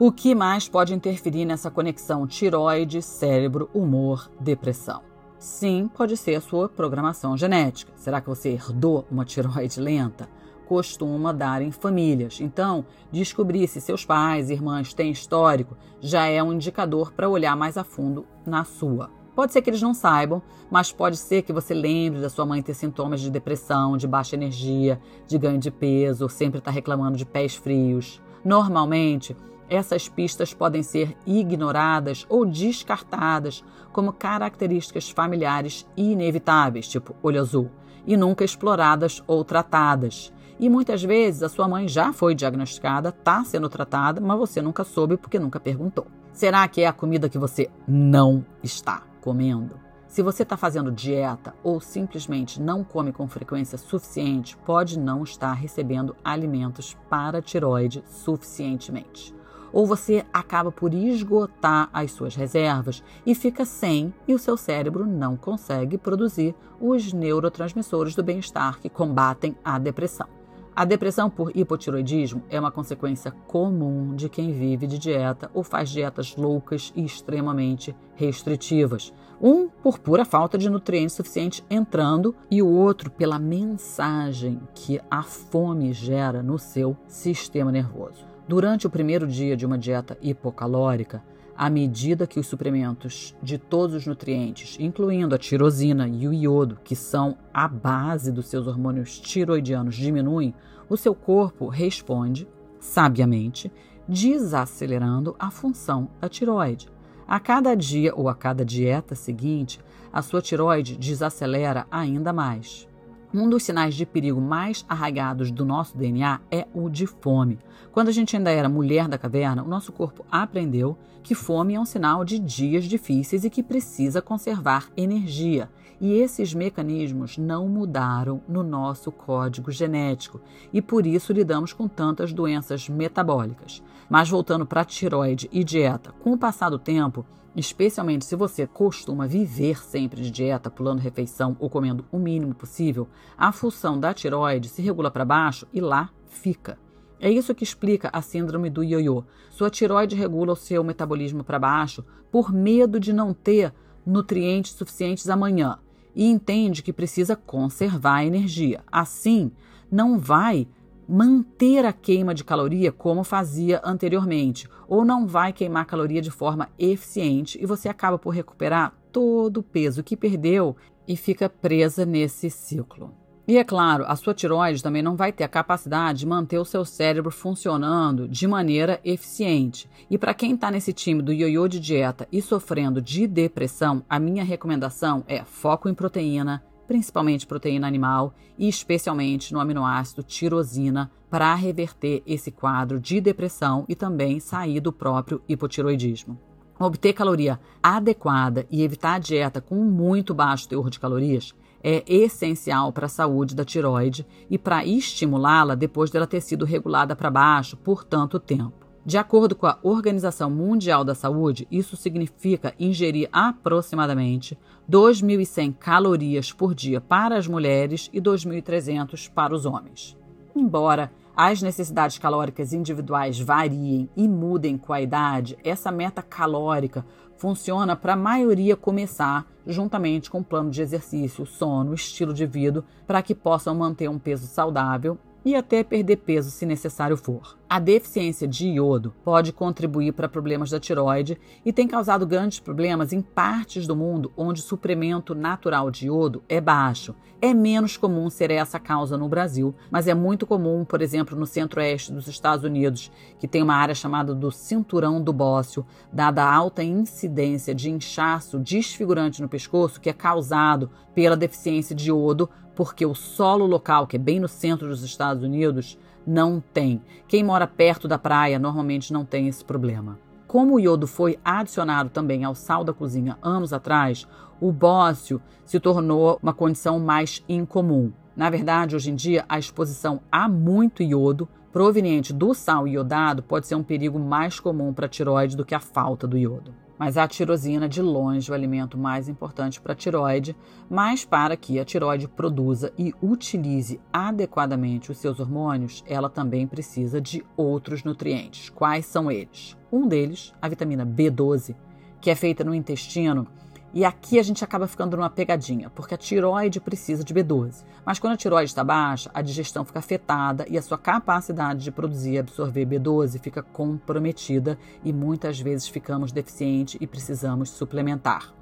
O 0.00 0.12
que 0.12 0.32
mais 0.34 0.68
pode 0.68 0.94
interferir 0.94 1.44
nessa 1.44 1.70
conexão 1.70 2.24
tiroide, 2.26 3.02
cérebro, 3.02 3.68
humor, 3.74 4.30
depressão? 4.38 5.02
Sim, 5.38 5.90
pode 5.92 6.16
ser 6.16 6.36
a 6.36 6.40
sua 6.40 6.68
programação 6.68 7.36
genética. 7.36 7.92
Será 7.96 8.20
que 8.20 8.28
você 8.28 8.50
herdou 8.50 9.04
uma 9.10 9.24
tiroide 9.24 9.80
lenta? 9.80 10.28
Costuma 10.66 11.32
dar 11.32 11.62
em 11.62 11.72
famílias. 11.72 12.40
Então, 12.40 12.84
descobrir 13.10 13.66
se 13.66 13.80
seus 13.80 14.04
pais 14.04 14.50
e 14.50 14.52
irmãs 14.52 14.94
têm 14.94 15.10
histórico 15.10 15.76
já 16.00 16.26
é 16.26 16.42
um 16.42 16.52
indicador 16.52 17.12
para 17.12 17.28
olhar 17.28 17.56
mais 17.56 17.76
a 17.76 17.82
fundo 17.82 18.24
na 18.46 18.64
sua. 18.64 19.17
Pode 19.38 19.52
ser 19.52 19.62
que 19.62 19.70
eles 19.70 19.80
não 19.80 19.94
saibam, 19.94 20.42
mas 20.68 20.90
pode 20.90 21.16
ser 21.16 21.42
que 21.42 21.52
você 21.52 21.72
lembre 21.72 22.20
da 22.20 22.28
sua 22.28 22.44
mãe 22.44 22.60
ter 22.60 22.74
sintomas 22.74 23.20
de 23.20 23.30
depressão, 23.30 23.96
de 23.96 24.04
baixa 24.04 24.34
energia, 24.34 25.00
de 25.28 25.38
ganho 25.38 25.60
de 25.60 25.70
peso, 25.70 26.28
sempre 26.28 26.58
estar 26.58 26.72
tá 26.72 26.74
reclamando 26.74 27.16
de 27.16 27.24
pés 27.24 27.54
frios. 27.54 28.20
Normalmente, 28.44 29.36
essas 29.70 30.08
pistas 30.08 30.52
podem 30.52 30.82
ser 30.82 31.16
ignoradas 31.24 32.26
ou 32.28 32.44
descartadas 32.44 33.62
como 33.92 34.12
características 34.12 35.08
familiares 35.08 35.86
inevitáveis, 35.96 36.88
tipo 36.88 37.14
olho 37.22 37.40
azul, 37.40 37.70
e 38.04 38.16
nunca 38.16 38.44
exploradas 38.44 39.22
ou 39.24 39.44
tratadas. 39.44 40.32
E 40.58 40.68
muitas 40.68 41.04
vezes 41.04 41.44
a 41.44 41.48
sua 41.48 41.68
mãe 41.68 41.86
já 41.86 42.12
foi 42.12 42.34
diagnosticada, 42.34 43.10
está 43.10 43.44
sendo 43.44 43.68
tratada, 43.68 44.20
mas 44.20 44.36
você 44.36 44.60
nunca 44.60 44.82
soube 44.82 45.16
porque 45.16 45.38
nunca 45.38 45.60
perguntou. 45.60 46.08
Será 46.32 46.66
que 46.66 46.80
é 46.80 46.88
a 46.88 46.92
comida 46.92 47.28
que 47.28 47.38
você 47.38 47.70
não 47.86 48.44
está 48.64 49.07
comendo? 49.20 49.78
Se 50.06 50.22
você 50.22 50.42
está 50.42 50.56
fazendo 50.56 50.90
dieta 50.90 51.54
ou 51.62 51.80
simplesmente 51.80 52.60
não 52.60 52.82
come 52.82 53.12
com 53.12 53.28
frequência 53.28 53.76
suficiente, 53.76 54.56
pode 54.64 54.98
não 54.98 55.22
estar 55.22 55.52
recebendo 55.52 56.16
alimentos 56.24 56.96
para 57.10 57.42
tiroide 57.42 58.02
suficientemente 58.06 59.36
ou 59.72 59.86
você 59.86 60.24
acaba 60.32 60.70
por 60.70 60.94
esgotar 60.94 61.88
as 61.92 62.12
suas 62.12 62.34
reservas 62.34 63.02
e 63.24 63.34
fica 63.34 63.64
sem 63.64 64.12
e 64.26 64.34
o 64.34 64.38
seu 64.38 64.56
cérebro 64.56 65.06
não 65.06 65.36
consegue 65.36 65.98
produzir 65.98 66.54
os 66.80 67.12
neurotransmissores 67.12 68.14
do 68.14 68.22
bem-estar 68.22 68.78
que 68.80 68.88
combatem 68.88 69.56
a 69.64 69.78
depressão. 69.78 70.37
A 70.78 70.84
depressão 70.84 71.28
por 71.28 71.50
hipotiroidismo 71.56 72.44
é 72.48 72.60
uma 72.60 72.70
consequência 72.70 73.32
comum 73.48 74.14
de 74.14 74.28
quem 74.28 74.52
vive 74.52 74.86
de 74.86 74.96
dieta 74.96 75.50
ou 75.52 75.64
faz 75.64 75.90
dietas 75.90 76.36
loucas 76.36 76.92
e 76.94 77.04
extremamente 77.04 77.96
restritivas. 78.14 79.12
Um 79.42 79.68
por 79.68 79.98
pura 79.98 80.24
falta 80.24 80.56
de 80.56 80.70
nutrientes 80.70 81.16
suficientes 81.16 81.64
entrando 81.68 82.32
e 82.48 82.62
o 82.62 82.68
outro 82.68 83.10
pela 83.10 83.40
mensagem 83.40 84.60
que 84.72 85.00
a 85.10 85.24
fome 85.24 85.92
gera 85.92 86.44
no 86.44 86.60
seu 86.60 86.96
sistema 87.08 87.72
nervoso. 87.72 88.24
Durante 88.46 88.86
o 88.86 88.90
primeiro 88.90 89.26
dia 89.26 89.56
de 89.56 89.66
uma 89.66 89.76
dieta 89.76 90.16
hipocalórica, 90.22 91.24
à 91.58 91.68
medida 91.68 92.24
que 92.24 92.38
os 92.38 92.46
suplementos 92.46 93.34
de 93.42 93.58
todos 93.58 93.96
os 93.96 94.06
nutrientes, 94.06 94.76
incluindo 94.78 95.34
a 95.34 95.38
tirosina 95.38 96.06
e 96.06 96.28
o 96.28 96.32
iodo, 96.32 96.78
que 96.84 96.94
são 96.94 97.36
a 97.52 97.66
base 97.66 98.30
dos 98.30 98.46
seus 98.46 98.68
hormônios 98.68 99.18
tiroidianos, 99.18 99.96
diminuem, 99.96 100.54
o 100.88 100.96
seu 100.96 101.16
corpo 101.16 101.66
responde, 101.66 102.46
sabiamente, 102.78 103.72
desacelerando 104.06 105.34
a 105.36 105.50
função 105.50 106.08
da 106.20 106.28
tiroide. 106.28 106.88
A 107.26 107.40
cada 107.40 107.74
dia 107.74 108.14
ou 108.14 108.28
a 108.28 108.36
cada 108.36 108.64
dieta 108.64 109.16
seguinte, 109.16 109.80
a 110.12 110.22
sua 110.22 110.40
tiroide 110.40 110.96
desacelera 110.96 111.88
ainda 111.90 112.32
mais. 112.32 112.88
Um 113.32 113.46
dos 113.46 113.62
sinais 113.62 113.94
de 113.94 114.06
perigo 114.06 114.40
mais 114.40 114.86
arraigados 114.88 115.50
do 115.50 115.62
nosso 115.62 115.98
DNA 115.98 116.40
é 116.50 116.66
o 116.72 116.88
de 116.88 117.06
fome. 117.06 117.58
Quando 117.92 118.08
a 118.08 118.12
gente 118.12 118.34
ainda 118.34 118.50
era 118.50 118.70
mulher 118.70 119.06
da 119.06 119.18
caverna, 119.18 119.62
o 119.62 119.68
nosso 119.68 119.92
corpo 119.92 120.24
aprendeu 120.30 120.96
que 121.22 121.34
fome 121.34 121.74
é 121.74 121.80
um 121.80 121.84
sinal 121.84 122.24
de 122.24 122.38
dias 122.38 122.86
difíceis 122.86 123.44
e 123.44 123.50
que 123.50 123.62
precisa 123.62 124.22
conservar 124.22 124.88
energia. 124.96 125.68
E 126.00 126.14
esses 126.14 126.54
mecanismos 126.54 127.36
não 127.36 127.68
mudaram 127.68 128.40
no 128.48 128.62
nosso 128.62 129.12
código 129.12 129.70
genético 129.70 130.40
e 130.72 130.80
por 130.80 131.06
isso 131.06 131.30
lidamos 131.30 131.74
com 131.74 131.86
tantas 131.86 132.32
doenças 132.32 132.88
metabólicas. 132.88 133.82
Mas 134.08 134.30
voltando 134.30 134.64
para 134.64 134.86
tiroide 134.86 135.50
e 135.52 135.62
dieta, 135.62 136.12
com 136.22 136.32
o 136.32 136.38
passar 136.38 136.70
do 136.70 136.78
tempo, 136.78 137.26
Especialmente 137.58 138.24
se 138.24 138.36
você 138.36 138.68
costuma 138.68 139.26
viver 139.26 139.82
sempre 139.82 140.22
de 140.22 140.30
dieta, 140.30 140.70
pulando 140.70 141.00
refeição 141.00 141.56
ou 141.58 141.68
comendo 141.68 142.04
o 142.12 142.16
mínimo 142.16 142.54
possível, 142.54 143.08
a 143.36 143.50
função 143.50 143.98
da 143.98 144.14
tiroide 144.14 144.68
se 144.68 144.80
regula 144.80 145.10
para 145.10 145.24
baixo 145.24 145.66
e 145.72 145.80
lá 145.80 146.08
fica. 146.28 146.78
É 147.18 147.28
isso 147.28 147.56
que 147.56 147.64
explica 147.64 148.10
a 148.12 148.22
síndrome 148.22 148.70
do 148.70 148.84
ioiô. 148.84 149.24
Sua 149.50 149.68
tiroide 149.68 150.14
regula 150.14 150.52
o 150.52 150.56
seu 150.56 150.84
metabolismo 150.84 151.42
para 151.42 151.58
baixo 151.58 152.04
por 152.30 152.52
medo 152.52 153.00
de 153.00 153.12
não 153.12 153.34
ter 153.34 153.74
nutrientes 154.06 154.70
suficientes 154.70 155.28
amanhã 155.28 155.80
e 156.14 156.26
entende 156.30 156.80
que 156.80 156.92
precisa 156.92 157.34
conservar 157.34 158.18
a 158.18 158.24
energia. 158.24 158.84
Assim, 158.86 159.50
não 159.90 160.16
vai 160.16 160.68
manter 161.08 161.86
a 161.86 161.92
queima 161.92 162.34
de 162.34 162.44
caloria 162.44 162.92
como 162.92 163.24
fazia 163.24 163.80
anteriormente, 163.82 164.68
ou 164.86 165.04
não 165.04 165.26
vai 165.26 165.52
queimar 165.52 165.86
caloria 165.86 166.20
de 166.20 166.30
forma 166.30 166.68
eficiente 166.78 167.58
e 167.60 167.64
você 167.64 167.88
acaba 167.88 168.18
por 168.18 168.30
recuperar 168.30 168.92
todo 169.10 169.58
o 169.58 169.62
peso 169.62 170.02
que 170.02 170.16
perdeu 170.16 170.76
e 171.06 171.16
fica 171.16 171.48
presa 171.48 172.04
nesse 172.04 172.50
ciclo. 172.50 173.14
E 173.48 173.56
é 173.56 173.64
claro, 173.64 174.04
a 174.06 174.14
sua 174.14 174.34
tiroide 174.34 174.82
também 174.82 175.00
não 175.00 175.16
vai 175.16 175.32
ter 175.32 175.42
a 175.42 175.48
capacidade 175.48 176.18
de 176.18 176.26
manter 176.26 176.58
o 176.58 176.66
seu 176.66 176.84
cérebro 176.84 177.30
funcionando 177.30 178.28
de 178.28 178.46
maneira 178.46 179.00
eficiente. 179.02 179.88
E 180.10 180.18
para 180.18 180.34
quem 180.34 180.52
está 180.52 180.70
nesse 180.70 180.92
time 180.92 181.22
do 181.22 181.32
ioiô 181.32 181.66
de 181.66 181.80
dieta 181.80 182.28
e 182.30 182.42
sofrendo 182.42 183.00
de 183.00 183.26
depressão, 183.26 184.04
a 184.06 184.18
minha 184.18 184.44
recomendação 184.44 185.24
é 185.26 185.42
foco 185.44 185.88
em 185.88 185.94
proteína, 185.94 186.62
principalmente 186.88 187.46
proteína 187.46 187.86
animal 187.86 188.34
e 188.58 188.66
especialmente 188.68 189.52
no 189.52 189.60
aminoácido 189.60 190.22
tirosina, 190.22 191.10
para 191.30 191.54
reverter 191.54 192.22
esse 192.26 192.50
quadro 192.50 192.98
de 192.98 193.20
depressão 193.20 193.84
e 193.86 193.94
também 193.94 194.40
sair 194.40 194.80
do 194.80 194.90
próprio 194.90 195.42
hipotiroidismo. 195.46 196.40
Obter 196.80 197.12
caloria 197.12 197.60
adequada 197.82 198.66
e 198.70 198.82
evitar 198.82 199.14
a 199.14 199.18
dieta 199.18 199.60
com 199.60 199.76
muito 199.76 200.32
baixo 200.32 200.68
teor 200.68 200.88
de 200.88 200.98
calorias 200.98 201.54
é 201.82 202.02
essencial 202.06 202.92
para 202.92 203.06
a 203.06 203.10
saúde 203.10 203.54
da 203.54 203.64
tiroide 203.64 204.26
e 204.48 204.56
para 204.56 204.84
estimulá-la 204.84 205.74
depois 205.74 206.10
dela 206.10 206.26
ter 206.26 206.40
sido 206.40 206.64
regulada 206.64 207.14
para 207.14 207.30
baixo 207.30 207.76
por 207.76 208.02
tanto 208.02 208.40
tempo. 208.40 208.88
De 209.04 209.16
acordo 209.16 209.56
com 209.56 209.66
a 209.66 209.78
Organização 209.82 210.50
Mundial 210.50 211.02
da 211.02 211.14
Saúde, 211.14 211.66
isso 211.70 211.96
significa 211.96 212.74
ingerir 212.78 213.28
aproximadamente 213.32 214.58
2.100 214.90 215.74
calorias 215.74 216.50
por 216.50 216.74
dia 216.74 216.98
para 216.98 217.36
as 217.36 217.46
mulheres 217.46 218.08
e 218.10 218.20
2.300 218.22 219.30
para 219.30 219.54
os 219.54 219.66
homens. 219.66 220.16
Embora 220.56 221.12
as 221.36 221.60
necessidades 221.60 222.16
calóricas 222.16 222.72
individuais 222.72 223.38
variem 223.38 224.08
e 224.16 224.26
mudem 224.26 224.78
com 224.78 224.94
a 224.94 225.00
idade, 225.02 225.58
essa 225.62 225.92
meta 225.92 226.22
calórica 226.22 227.04
funciona 227.36 227.94
para 227.94 228.14
a 228.14 228.16
maioria 228.16 228.76
começar 228.76 229.46
juntamente 229.66 230.30
com 230.30 230.38
o 230.38 230.44
plano 230.44 230.70
de 230.70 230.80
exercício, 230.80 231.44
sono, 231.44 231.92
estilo 231.92 232.32
de 232.32 232.46
vida, 232.46 232.82
para 233.06 233.22
que 233.22 233.34
possam 233.34 233.74
manter 233.74 234.08
um 234.08 234.18
peso 234.18 234.46
saudável 234.46 235.18
e 235.48 235.56
até 235.56 235.82
perder 235.82 236.16
peso 236.16 236.50
se 236.50 236.66
necessário 236.66 237.16
for. 237.16 237.56
A 237.70 237.78
deficiência 237.78 238.46
de 238.46 238.68
iodo 238.68 239.14
pode 239.24 239.50
contribuir 239.50 240.12
para 240.12 240.28
problemas 240.28 240.68
da 240.68 240.78
tiroide 240.78 241.40
e 241.64 241.72
tem 241.72 241.88
causado 241.88 242.26
grandes 242.26 242.60
problemas 242.60 243.14
em 243.14 243.22
partes 243.22 243.86
do 243.86 243.96
mundo 243.96 244.30
onde 244.36 244.60
o 244.60 244.64
suprimento 244.64 245.34
natural 245.34 245.90
de 245.90 246.06
iodo 246.06 246.42
é 246.50 246.60
baixo. 246.60 247.14
É 247.40 247.54
menos 247.54 247.96
comum 247.96 248.28
ser 248.28 248.50
essa 248.50 248.78
causa 248.78 249.16
no 249.16 249.28
Brasil, 249.28 249.74
mas 249.90 250.06
é 250.06 250.12
muito 250.12 250.46
comum, 250.46 250.84
por 250.84 251.00
exemplo, 251.00 251.38
no 251.38 251.46
centro-oeste 251.46 252.12
dos 252.12 252.26
Estados 252.26 252.64
Unidos, 252.64 253.10
que 253.38 253.48
tem 253.48 253.62
uma 253.62 253.76
área 253.76 253.94
chamada 253.94 254.34
do 254.34 254.50
cinturão 254.50 255.22
do 255.22 255.32
bócio, 255.32 255.86
dada 256.12 256.42
a 256.42 256.54
alta 256.54 256.82
incidência 256.84 257.74
de 257.74 257.90
inchaço 257.90 258.58
desfigurante 258.58 259.40
no 259.40 259.48
pescoço 259.48 260.00
que 260.00 260.10
é 260.10 260.12
causado 260.12 260.90
pela 261.14 261.36
deficiência 261.36 261.96
de 261.96 262.10
iodo 262.10 262.50
porque 262.78 263.04
o 263.04 263.12
solo 263.12 263.66
local, 263.66 264.06
que 264.06 264.14
é 264.14 264.20
bem 264.20 264.38
no 264.38 264.46
centro 264.46 264.86
dos 264.86 265.02
Estados 265.02 265.42
Unidos, 265.42 265.98
não 266.24 266.62
tem. 266.72 267.02
Quem 267.26 267.42
mora 267.42 267.66
perto 267.66 268.06
da 268.06 268.16
praia 268.16 268.56
normalmente 268.56 269.12
não 269.12 269.24
tem 269.24 269.48
esse 269.48 269.64
problema. 269.64 270.16
Como 270.46 270.76
o 270.76 270.78
iodo 270.78 271.04
foi 271.04 271.40
adicionado 271.44 272.08
também 272.08 272.44
ao 272.44 272.54
sal 272.54 272.84
da 272.84 272.92
cozinha 272.92 273.36
anos 273.42 273.72
atrás, 273.72 274.28
o 274.60 274.70
bócio 274.70 275.42
se 275.64 275.80
tornou 275.80 276.38
uma 276.40 276.54
condição 276.54 277.00
mais 277.00 277.42
incomum. 277.48 278.12
Na 278.36 278.48
verdade, 278.48 278.94
hoje 278.94 279.10
em 279.10 279.16
dia, 279.16 279.44
a 279.48 279.58
exposição 279.58 280.20
a 280.30 280.48
muito 280.48 281.02
iodo 281.02 281.48
proveniente 281.72 282.32
do 282.32 282.54
sal 282.54 282.86
iodado 282.86 283.42
pode 283.42 283.66
ser 283.66 283.74
um 283.74 283.82
perigo 283.82 284.20
mais 284.20 284.60
comum 284.60 284.92
para 284.92 285.06
a 285.06 285.08
tiroide 285.08 285.56
do 285.56 285.64
que 285.64 285.74
a 285.74 285.80
falta 285.80 286.28
do 286.28 286.38
iodo. 286.38 286.72
Mas 286.98 287.16
a 287.16 287.28
tirosina, 287.28 287.88
de 287.88 288.02
longe, 288.02 288.50
é 288.50 288.52
o 288.52 288.54
alimento 288.54 288.98
mais 288.98 289.28
importante 289.28 289.80
para 289.80 289.92
a 289.92 289.96
tiroide, 289.96 290.56
mas 290.90 291.24
para 291.24 291.56
que 291.56 291.78
a 291.78 291.84
tiroide 291.84 292.26
produza 292.26 292.92
e 292.98 293.14
utilize 293.22 294.00
adequadamente 294.12 295.12
os 295.12 295.18
seus 295.18 295.38
hormônios, 295.38 296.02
ela 296.06 296.28
também 296.28 296.66
precisa 296.66 297.20
de 297.20 297.44
outros 297.56 298.02
nutrientes. 298.02 298.68
Quais 298.70 299.06
são 299.06 299.30
eles? 299.30 299.76
Um 299.92 300.08
deles, 300.08 300.52
a 300.60 300.68
vitamina 300.68 301.06
B12, 301.06 301.76
que 302.20 302.30
é 302.30 302.34
feita 302.34 302.64
no 302.64 302.74
intestino 302.74 303.46
e 303.92 304.04
aqui 304.04 304.38
a 304.38 304.42
gente 304.42 304.62
acaba 304.62 304.86
ficando 304.86 305.16
numa 305.16 305.30
pegadinha, 305.30 305.88
porque 305.90 306.14
a 306.14 306.18
tiroide 306.18 306.80
precisa 306.80 307.24
de 307.24 307.32
B12. 307.32 307.84
Mas 308.04 308.18
quando 308.18 308.34
a 308.34 308.36
tiroide 308.36 308.70
está 308.70 308.84
baixa, 308.84 309.30
a 309.32 309.40
digestão 309.40 309.84
fica 309.84 309.98
afetada 309.98 310.66
e 310.68 310.76
a 310.76 310.82
sua 310.82 310.98
capacidade 310.98 311.82
de 311.82 311.90
produzir 311.90 312.32
e 312.32 312.38
absorver 312.38 312.84
B12 312.84 313.40
fica 313.40 313.62
comprometida 313.62 314.78
e 315.02 315.12
muitas 315.12 315.58
vezes 315.58 315.88
ficamos 315.88 316.32
deficientes 316.32 316.98
e 317.00 317.06
precisamos 317.06 317.70
suplementar. 317.70 318.52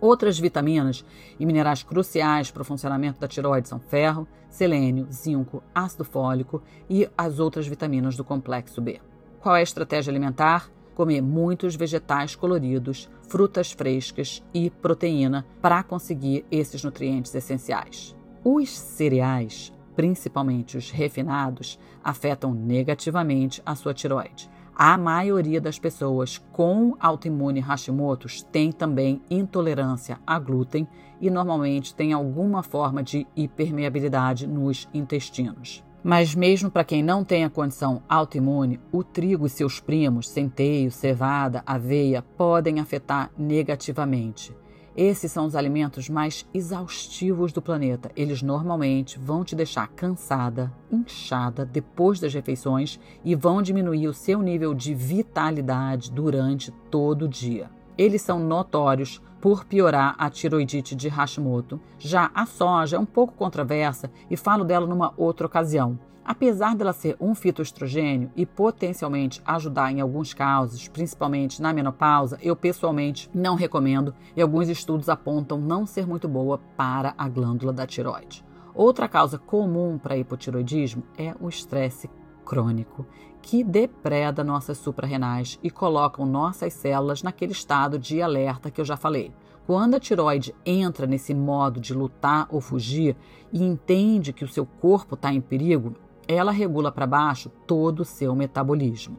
Outras 0.00 0.38
vitaminas 0.38 1.02
e 1.40 1.46
minerais 1.46 1.82
cruciais 1.82 2.50
para 2.50 2.60
o 2.60 2.64
funcionamento 2.64 3.18
da 3.18 3.26
tiroide 3.26 3.68
são 3.68 3.80
ferro, 3.80 4.28
selênio, 4.50 5.08
zinco, 5.10 5.62
ácido 5.74 6.04
fólico 6.04 6.62
e 6.90 7.08
as 7.16 7.38
outras 7.38 7.66
vitaminas 7.66 8.16
do 8.16 8.22
complexo 8.22 8.82
B. 8.82 9.00
Qual 9.40 9.56
é 9.56 9.60
a 9.60 9.62
estratégia 9.62 10.10
alimentar? 10.10 10.70
Comer 10.94 11.20
muitos 11.20 11.74
vegetais 11.74 12.36
coloridos, 12.36 13.08
frutas 13.28 13.72
frescas 13.72 14.42
e 14.52 14.70
proteína 14.70 15.46
para 15.60 15.82
conseguir 15.82 16.44
esses 16.50 16.82
nutrientes 16.84 17.34
essenciais. 17.34 18.14
Os 18.42 18.70
cereais, 18.70 19.72
principalmente 19.96 20.76
os 20.76 20.90
refinados, 20.90 21.78
afetam 22.02 22.52
negativamente 22.52 23.62
a 23.64 23.74
sua 23.74 23.94
tiroide. 23.94 24.50
A 24.76 24.98
maioria 24.98 25.60
das 25.60 25.78
pessoas 25.78 26.38
com 26.50 26.96
autoimune 26.98 27.60
Hashimoto's 27.60 28.42
tem 28.42 28.72
também 28.72 29.22
intolerância 29.30 30.18
a 30.26 30.36
glúten 30.38 30.88
e 31.20 31.30
normalmente 31.30 31.94
tem 31.94 32.12
alguma 32.12 32.60
forma 32.60 33.00
de 33.00 33.24
hipermeabilidade 33.36 34.48
nos 34.48 34.88
intestinos. 34.92 35.84
Mas 36.04 36.34
mesmo 36.34 36.70
para 36.70 36.84
quem 36.84 37.02
não 37.02 37.24
tem 37.24 37.44
a 37.44 37.50
condição 37.50 38.02
autoimune, 38.06 38.78
o 38.92 39.02
trigo 39.02 39.46
e 39.46 39.48
seus 39.48 39.80
primos, 39.80 40.28
centeio, 40.28 40.90
cevada, 40.90 41.62
aveia, 41.64 42.20
podem 42.36 42.78
afetar 42.78 43.30
negativamente. 43.38 44.54
Esses 44.94 45.32
são 45.32 45.46
os 45.46 45.56
alimentos 45.56 46.10
mais 46.10 46.46
exaustivos 46.52 47.52
do 47.52 47.62
planeta. 47.62 48.12
Eles 48.14 48.42
normalmente 48.42 49.18
vão 49.18 49.42
te 49.42 49.56
deixar 49.56 49.88
cansada, 49.88 50.70
inchada 50.92 51.64
depois 51.64 52.20
das 52.20 52.34
refeições 52.34 53.00
e 53.24 53.34
vão 53.34 53.62
diminuir 53.62 54.06
o 54.06 54.14
seu 54.14 54.42
nível 54.42 54.74
de 54.74 54.94
vitalidade 54.94 56.12
durante 56.12 56.70
todo 56.90 57.24
o 57.24 57.28
dia. 57.28 57.70
Eles 57.96 58.20
são 58.20 58.38
notórios 58.38 59.22
por 59.44 59.66
piorar 59.66 60.14
a 60.16 60.30
tiroidite 60.30 60.94
de 60.94 61.06
Hashimoto. 61.06 61.78
Já 61.98 62.30
a 62.34 62.46
soja 62.46 62.96
é 62.96 62.98
um 62.98 63.04
pouco 63.04 63.34
controversa 63.34 64.10
e 64.30 64.38
falo 64.38 64.64
dela 64.64 64.86
numa 64.86 65.12
outra 65.18 65.46
ocasião. 65.46 65.98
Apesar 66.24 66.74
dela 66.74 66.94
ser 66.94 67.14
um 67.20 67.34
fitoestrogênio 67.34 68.30
e 68.34 68.46
potencialmente 68.46 69.42
ajudar 69.44 69.92
em 69.92 70.00
alguns 70.00 70.32
casos, 70.32 70.88
principalmente 70.88 71.60
na 71.60 71.74
menopausa, 71.74 72.38
eu 72.40 72.56
pessoalmente 72.56 73.28
não 73.34 73.54
recomendo 73.54 74.14
e 74.34 74.40
alguns 74.40 74.70
estudos 74.70 75.10
apontam 75.10 75.60
não 75.60 75.84
ser 75.84 76.06
muito 76.06 76.26
boa 76.26 76.58
para 76.74 77.12
a 77.18 77.28
glândula 77.28 77.70
da 77.70 77.86
tiroide. 77.86 78.42
Outra 78.74 79.06
causa 79.06 79.36
comum 79.36 79.98
para 79.98 80.16
hipotiroidismo 80.16 81.02
é 81.18 81.34
o 81.38 81.50
estresse 81.50 82.08
crônico, 82.46 83.04
que 83.44 83.62
depreda 83.62 84.42
nossas 84.42 84.78
suprarrenais 84.78 85.58
e 85.62 85.70
colocam 85.70 86.24
nossas 86.24 86.72
células 86.72 87.22
naquele 87.22 87.52
estado 87.52 87.98
de 87.98 88.22
alerta 88.22 88.70
que 88.70 88.80
eu 88.80 88.86
já 88.86 88.96
falei. 88.96 89.30
Quando 89.66 89.94
a 89.94 90.00
tiroide 90.00 90.54
entra 90.64 91.06
nesse 91.06 91.34
modo 91.34 91.78
de 91.78 91.92
lutar 91.92 92.46
ou 92.48 92.58
fugir 92.58 93.14
e 93.52 93.62
entende 93.62 94.32
que 94.32 94.46
o 94.46 94.48
seu 94.48 94.64
corpo 94.64 95.14
está 95.14 95.30
em 95.30 95.42
perigo, 95.42 95.94
ela 96.26 96.50
regula 96.50 96.90
para 96.90 97.06
baixo 97.06 97.50
todo 97.66 98.00
o 98.00 98.04
seu 98.04 98.34
metabolismo. 98.34 99.18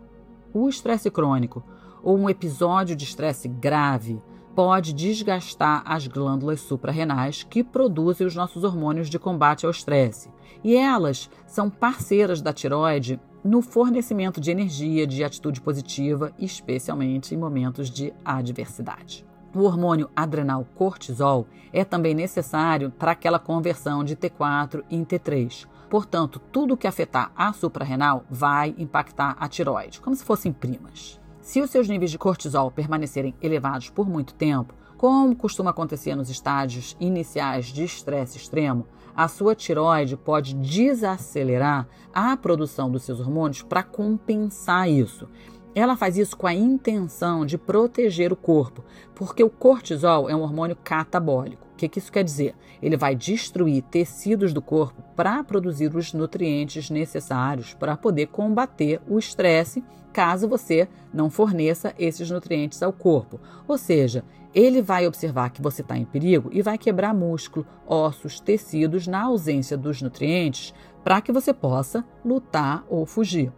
O 0.52 0.68
estresse 0.68 1.12
crônico 1.12 1.64
ou 2.02 2.18
um 2.18 2.28
episódio 2.28 2.96
de 2.96 3.04
estresse 3.04 3.48
grave 3.48 4.20
pode 4.56 4.92
desgastar 4.92 5.84
as 5.86 6.08
glândulas 6.08 6.62
suprarrenais 6.62 7.44
que 7.44 7.64
produzem 7.64 8.26
os 8.26 8.36
nossos 8.36 8.64
hormônios 8.64 9.08
de 9.08 9.20
combate 9.20 9.68
ao 9.68 9.72
estresse. 9.72 10.32
E 10.64 10.76
elas 10.76 11.30
são 11.46 11.70
parceiras 11.70 12.42
da 12.42 12.52
tiroide 12.52 13.20
no 13.46 13.62
fornecimento 13.62 14.42
de 14.42 14.50
energia, 14.50 15.06
de 15.06 15.24
atitude 15.24 15.62
positiva, 15.62 16.34
especialmente 16.40 17.36
em 17.36 17.38
momentos 17.38 17.92
de 17.92 18.12
adversidade. 18.26 19.24
O 19.54 19.62
hormônio 19.62 20.10
adrenal 20.16 20.66
cortisol 20.74 21.46
é 21.72 21.86
também 21.86 22.16
necessário 22.16 22.90
para 22.90 23.12
aquela 23.12 23.38
conversão 23.38 24.04
de 24.04 24.16
T4 24.16 24.84
em 24.90 25.06
T3. 25.06 25.68
Portanto, 25.92 26.42
tudo 26.52 26.76
que 26.76 26.88
afetar 26.88 27.32
a 27.36 27.54
suprarrenal 27.54 28.26
vai 28.32 28.74
impactar 28.80 29.38
a 29.40 29.48
tiroide, 29.48 30.02
como 30.02 30.16
se 30.16 30.26
fossem 30.26 30.52
primas. 30.52 31.22
Se 31.40 31.62
os 31.62 31.70
seus 31.70 31.88
níveis 31.88 32.10
de 32.10 32.18
cortisol 32.18 32.72
permanecerem 32.72 33.36
elevados 33.40 33.92
por 33.92 34.10
muito 34.10 34.34
tempo, 34.34 34.74
como 34.98 35.36
costuma 35.36 35.70
acontecer 35.70 36.16
nos 36.16 36.32
estágios 36.32 36.98
iniciais 37.00 37.68
de 37.68 37.84
estresse 37.84 38.38
extremo, 38.38 38.88
a 39.16 39.28
sua 39.28 39.56
tiroide 39.56 40.18
pode 40.18 40.54
desacelerar 40.54 41.88
a 42.14 42.36
produção 42.36 42.92
dos 42.92 43.04
seus 43.04 43.20
hormônios 43.20 43.62
para 43.62 43.84
compensar 43.84 44.90
isso. 44.90 45.28
Ela 45.76 45.98
faz 45.98 46.18
isso 46.18 46.38
com 46.38 46.48
a 46.48 46.54
intenção 46.54 47.46
de 47.46 47.58
proteger 47.58 48.32
o 48.32 48.36
corpo, 48.38 48.82
porque 49.14 49.44
o 49.44 49.50
cortisol 49.50 50.30
é 50.30 50.36
um 50.36 50.42
hormônio 50.42 50.78
catabólico. 50.82 51.68
O 51.74 51.76
que, 51.76 51.90
que 51.90 52.00
isso 52.00 52.10
quer 52.10 52.24
dizer? 52.24 52.56
Ele 52.82 52.96
vai 52.96 53.14
destruir 53.14 53.84
tecidos 53.84 54.54
do 54.54 54.62
corpo 54.62 55.04
para 55.18 55.44
produzir 55.44 55.94
os 55.94 56.14
nutrientes 56.14 56.90
necessários 56.90 57.74
para 57.74 57.98
poder 57.98 58.28
combater 58.28 59.02
o 59.06 59.20
estresse, 59.20 59.84
caso 60.14 60.48
você 60.48 60.88
não 61.14 61.30
forneça 61.30 61.94
esses 62.00 62.32
nutrientes 62.32 62.82
ao 62.82 62.94
corpo. 62.94 63.42
Ou 63.68 63.78
seja, 63.78 64.24
ele 64.54 64.82
vai 64.82 65.06
observar 65.06 65.50
que 65.50 65.62
você 65.62 65.82
está 65.82 65.98
em 65.98 66.06
perigo 66.06 66.50
e 66.54 66.62
vai 66.62 66.78
quebrar 66.78 67.14
músculo, 67.14 67.68
ossos, 67.86 68.40
tecidos 68.40 69.06
na 69.06 69.24
ausência 69.24 69.78
dos 69.78 70.02
nutrientes 70.02 70.74
para 71.04 71.20
que 71.20 71.34
você 71.34 71.54
possa 71.54 72.06
lutar 72.24 72.86
ou 72.90 73.06
fugir. 73.06 73.52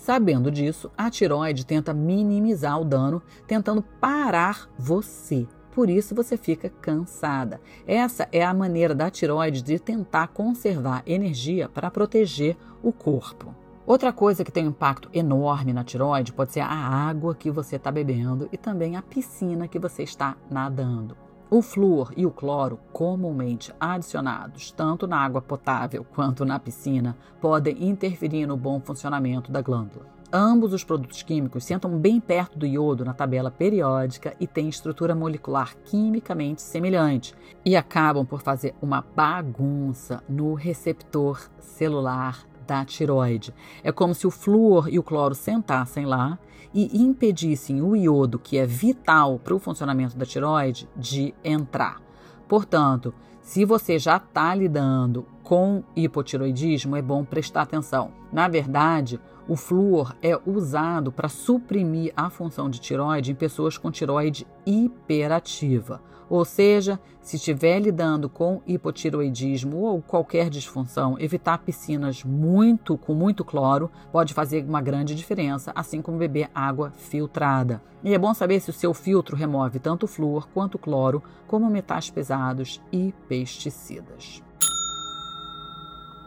Sabendo 0.00 0.50
disso, 0.50 0.90
a 0.96 1.10
tiroide 1.10 1.66
tenta 1.66 1.92
minimizar 1.92 2.80
o 2.80 2.86
dano, 2.86 3.22
tentando 3.46 3.82
parar 3.82 4.66
você. 4.78 5.46
Por 5.74 5.90
isso 5.90 6.14
você 6.14 6.38
fica 6.38 6.70
cansada. 6.70 7.60
Essa 7.86 8.26
é 8.32 8.42
a 8.42 8.54
maneira 8.54 8.94
da 8.94 9.10
tiroide 9.10 9.60
de 9.60 9.78
tentar 9.78 10.28
conservar 10.28 11.02
energia 11.06 11.68
para 11.68 11.90
proteger 11.90 12.56
o 12.82 12.94
corpo. 12.94 13.54
Outra 13.86 14.10
coisa 14.10 14.42
que 14.42 14.50
tem 14.50 14.64
um 14.64 14.70
impacto 14.70 15.10
enorme 15.12 15.74
na 15.74 15.84
tiroide 15.84 16.32
pode 16.32 16.52
ser 16.52 16.60
a 16.60 16.72
água 16.72 17.34
que 17.34 17.50
você 17.50 17.76
está 17.76 17.90
bebendo 17.90 18.48
e 18.50 18.56
também 18.56 18.96
a 18.96 19.02
piscina 19.02 19.68
que 19.68 19.78
você 19.78 20.02
está 20.02 20.34
nadando. 20.50 21.14
O 21.52 21.62
flúor 21.62 22.12
e 22.16 22.24
o 22.24 22.30
cloro, 22.30 22.78
comumente 22.92 23.74
adicionados 23.80 24.70
tanto 24.70 25.04
na 25.08 25.18
água 25.18 25.42
potável 25.42 26.04
quanto 26.04 26.44
na 26.44 26.60
piscina, 26.60 27.16
podem 27.40 27.88
interferir 27.88 28.46
no 28.46 28.56
bom 28.56 28.78
funcionamento 28.78 29.50
da 29.50 29.60
glândula. 29.60 30.06
Ambos 30.32 30.72
os 30.72 30.84
produtos 30.84 31.24
químicos 31.24 31.64
sentam 31.64 31.98
bem 31.98 32.20
perto 32.20 32.56
do 32.56 32.64
iodo 32.64 33.04
na 33.04 33.12
tabela 33.12 33.50
periódica 33.50 34.32
e 34.38 34.46
têm 34.46 34.68
estrutura 34.68 35.12
molecular 35.12 35.76
quimicamente 35.86 36.62
semelhante 36.62 37.34
e 37.64 37.74
acabam 37.74 38.24
por 38.24 38.42
fazer 38.42 38.72
uma 38.80 39.04
bagunça 39.16 40.22
no 40.28 40.54
receptor 40.54 41.50
celular 41.58 42.46
da 42.70 42.84
tiroide. 42.84 43.52
É 43.82 43.90
como 43.90 44.14
se 44.14 44.28
o 44.28 44.30
flúor 44.30 44.88
e 44.88 44.96
o 44.96 45.02
cloro 45.02 45.34
sentassem 45.34 46.06
lá 46.06 46.38
e 46.72 47.02
impedissem 47.02 47.82
o 47.82 47.96
iodo, 47.96 48.38
que 48.38 48.56
é 48.56 48.64
vital 48.64 49.40
para 49.40 49.52
o 49.52 49.58
funcionamento 49.58 50.16
da 50.16 50.24
tiroide, 50.24 50.88
de 50.96 51.34
entrar. 51.42 52.00
Portanto, 52.46 53.12
se 53.42 53.64
você 53.64 53.98
já 53.98 54.18
está 54.18 54.54
lidando 54.54 55.26
com 55.42 55.82
hipotiroidismo, 55.96 56.94
é 56.94 57.02
bom 57.02 57.24
prestar 57.24 57.62
atenção. 57.62 58.12
Na 58.32 58.46
verdade, 58.46 59.18
o 59.48 59.56
flúor 59.56 60.14
é 60.22 60.38
usado 60.46 61.10
para 61.10 61.28
suprimir 61.28 62.12
a 62.16 62.30
função 62.30 62.70
de 62.70 62.78
tiroide 62.78 63.32
em 63.32 63.34
pessoas 63.34 63.76
com 63.76 63.90
tiroide 63.90 64.46
hiperativa. 64.64 66.00
Ou 66.30 66.44
seja, 66.44 67.00
se 67.20 67.34
estiver 67.34 67.80
lidando 67.80 68.28
com 68.28 68.62
hipotiroidismo 68.64 69.78
ou 69.78 70.00
qualquer 70.00 70.48
disfunção, 70.48 71.18
evitar 71.18 71.58
piscinas 71.58 72.22
muito 72.22 72.96
com 72.96 73.12
muito 73.14 73.44
cloro 73.44 73.90
pode 74.12 74.32
fazer 74.32 74.64
uma 74.64 74.80
grande 74.80 75.16
diferença, 75.16 75.72
assim 75.74 76.00
como 76.00 76.18
beber 76.18 76.48
água 76.54 76.92
filtrada. 76.92 77.82
E 78.04 78.14
é 78.14 78.18
bom 78.18 78.32
saber 78.32 78.60
se 78.60 78.70
o 78.70 78.72
seu 78.72 78.94
filtro 78.94 79.36
remove 79.36 79.80
tanto 79.80 80.06
flúor 80.06 80.48
quanto 80.54 80.78
cloro, 80.78 81.20
como 81.48 81.68
metais 81.68 82.08
pesados 82.10 82.80
e 82.92 83.12
pesticidas. 83.28 84.40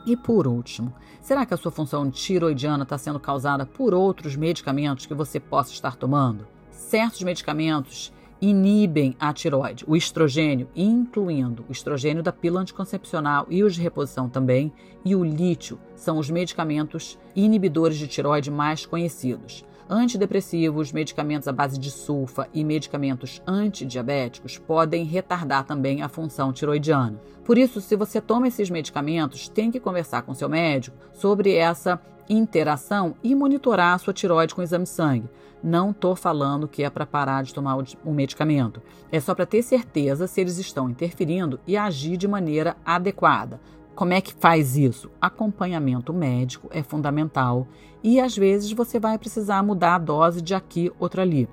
E 0.05 0.17
por 0.17 0.47
último, 0.47 0.93
será 1.21 1.45
que 1.45 1.53
a 1.53 1.57
sua 1.57 1.71
função 1.71 2.11
tiroidiana 2.11 2.83
está 2.83 2.97
sendo 2.97 3.21
causada 3.21 3.65
por 3.65 3.93
outros 3.93 4.35
medicamentos 4.35 5.05
que 5.05 5.13
você 5.13 5.39
possa 5.39 5.71
estar 5.71 5.95
tomando? 5.95 6.45
Certos 6.69 7.23
medicamentos 7.23 8.12
inibem 8.43 9.15
a 9.17 9.31
tiroide, 9.31 9.85
o 9.87 9.95
estrogênio, 9.95 10.67
incluindo 10.75 11.63
o 11.69 11.71
estrogênio 11.71 12.21
da 12.21 12.33
pílula 12.33 12.61
anticoncepcional 12.61 13.47
e 13.49 13.63
os 13.63 13.73
de 13.73 13.81
reposição 13.81 14.27
também, 14.27 14.69
e 15.05 15.15
o 15.15 15.23
lítio, 15.23 15.79
são 15.95 16.17
os 16.17 16.29
medicamentos 16.29 17.17
inibidores 17.33 17.97
de 17.97 18.05
tiroide 18.05 18.51
mais 18.51 18.85
conhecidos. 18.85 19.63
Antidepressivos, 19.89 20.91
medicamentos 20.91 21.47
à 21.47 21.53
base 21.53 21.79
de 21.79 21.89
sulfa 21.89 22.49
e 22.53 22.65
medicamentos 22.65 23.41
antidiabéticos 23.47 24.57
podem 24.57 25.05
retardar 25.05 25.63
também 25.63 26.01
a 26.01 26.09
função 26.09 26.51
tiroidiana. 26.51 27.21
Por 27.45 27.57
isso, 27.57 27.79
se 27.79 27.95
você 27.95 28.19
toma 28.19 28.49
esses 28.49 28.69
medicamentos, 28.69 29.47
tem 29.47 29.71
que 29.71 29.79
conversar 29.79 30.23
com 30.23 30.33
seu 30.33 30.49
médico 30.49 30.97
sobre 31.13 31.55
essa 31.55 31.97
interação 32.29 33.15
e 33.23 33.35
monitorar 33.35 33.95
a 33.95 33.97
sua 33.97 34.13
tiroide 34.13 34.53
com 34.53 34.61
o 34.61 34.63
exame 34.63 34.83
de 34.83 34.89
sangue. 34.89 35.29
Não 35.63 35.91
estou 35.91 36.15
falando 36.15 36.67
que 36.67 36.83
é 36.83 36.89
para 36.89 37.05
parar 37.05 37.43
de 37.43 37.53
tomar 37.53 37.77
o 38.03 38.13
medicamento. 38.13 38.81
É 39.11 39.19
só 39.19 39.33
para 39.33 39.45
ter 39.45 39.61
certeza 39.61 40.27
se 40.27 40.41
eles 40.41 40.57
estão 40.57 40.89
interferindo 40.89 41.59
e 41.65 41.77
agir 41.77 42.17
de 42.17 42.27
maneira 42.27 42.75
adequada. 42.85 43.61
Como 43.95 44.11
é 44.11 44.19
que 44.19 44.33
faz 44.33 44.75
isso? 44.75 45.09
Acompanhamento 45.21 46.11
médico 46.11 46.67
é 46.71 46.81
fundamental 46.81 47.67
e 48.03 48.19
às 48.19 48.35
vezes 48.35 48.71
você 48.71 48.99
vai 48.99 49.17
precisar 49.17 49.63
mudar 49.63 49.95
a 49.95 49.99
dose 49.99 50.41
de 50.41 50.53
aqui, 50.53 50.91
outra 50.99 51.21
ali. 51.21 51.47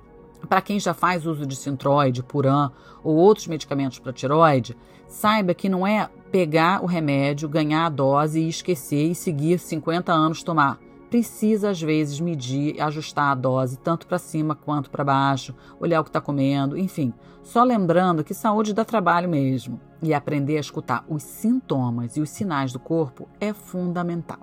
Para 0.47 0.61
quem 0.61 0.79
já 0.79 0.93
faz 0.93 1.25
uso 1.25 1.45
de 1.45 1.55
Sintroid, 1.55 2.23
Puran 2.23 2.71
ou 3.03 3.15
outros 3.15 3.47
medicamentos 3.47 3.99
para 3.99 4.13
tiroide, 4.13 4.75
saiba 5.07 5.53
que 5.53 5.69
não 5.69 5.85
é 5.85 6.09
pegar 6.31 6.83
o 6.83 6.85
remédio, 6.85 7.49
ganhar 7.49 7.85
a 7.85 7.89
dose 7.89 8.39
e 8.39 8.49
esquecer 8.49 9.11
e 9.11 9.15
seguir 9.15 9.59
50 9.59 10.11
anos 10.11 10.43
tomar 10.43 10.79
precisa 11.11 11.71
às 11.71 11.81
vezes 11.81 12.21
medir 12.21 12.77
e 12.77 12.81
ajustar 12.81 13.33
a 13.33 13.35
dose 13.35 13.77
tanto 13.77 14.07
para 14.07 14.17
cima 14.17 14.55
quanto 14.55 14.89
para 14.89 15.03
baixo, 15.03 15.53
olhar 15.77 15.99
o 15.99 16.05
que 16.05 16.09
está 16.09 16.21
comendo, 16.21 16.77
enfim. 16.77 17.13
Só 17.43 17.65
lembrando 17.65 18.23
que 18.23 18.33
saúde 18.33 18.73
dá 18.73 18.85
trabalho 18.85 19.27
mesmo 19.27 19.79
e 20.01 20.13
aprender 20.13 20.55
a 20.55 20.61
escutar 20.61 21.03
os 21.09 21.21
sintomas 21.21 22.15
e 22.15 22.21
os 22.21 22.29
sinais 22.29 22.71
do 22.71 22.79
corpo 22.79 23.27
é 23.41 23.53
fundamental. 23.53 24.39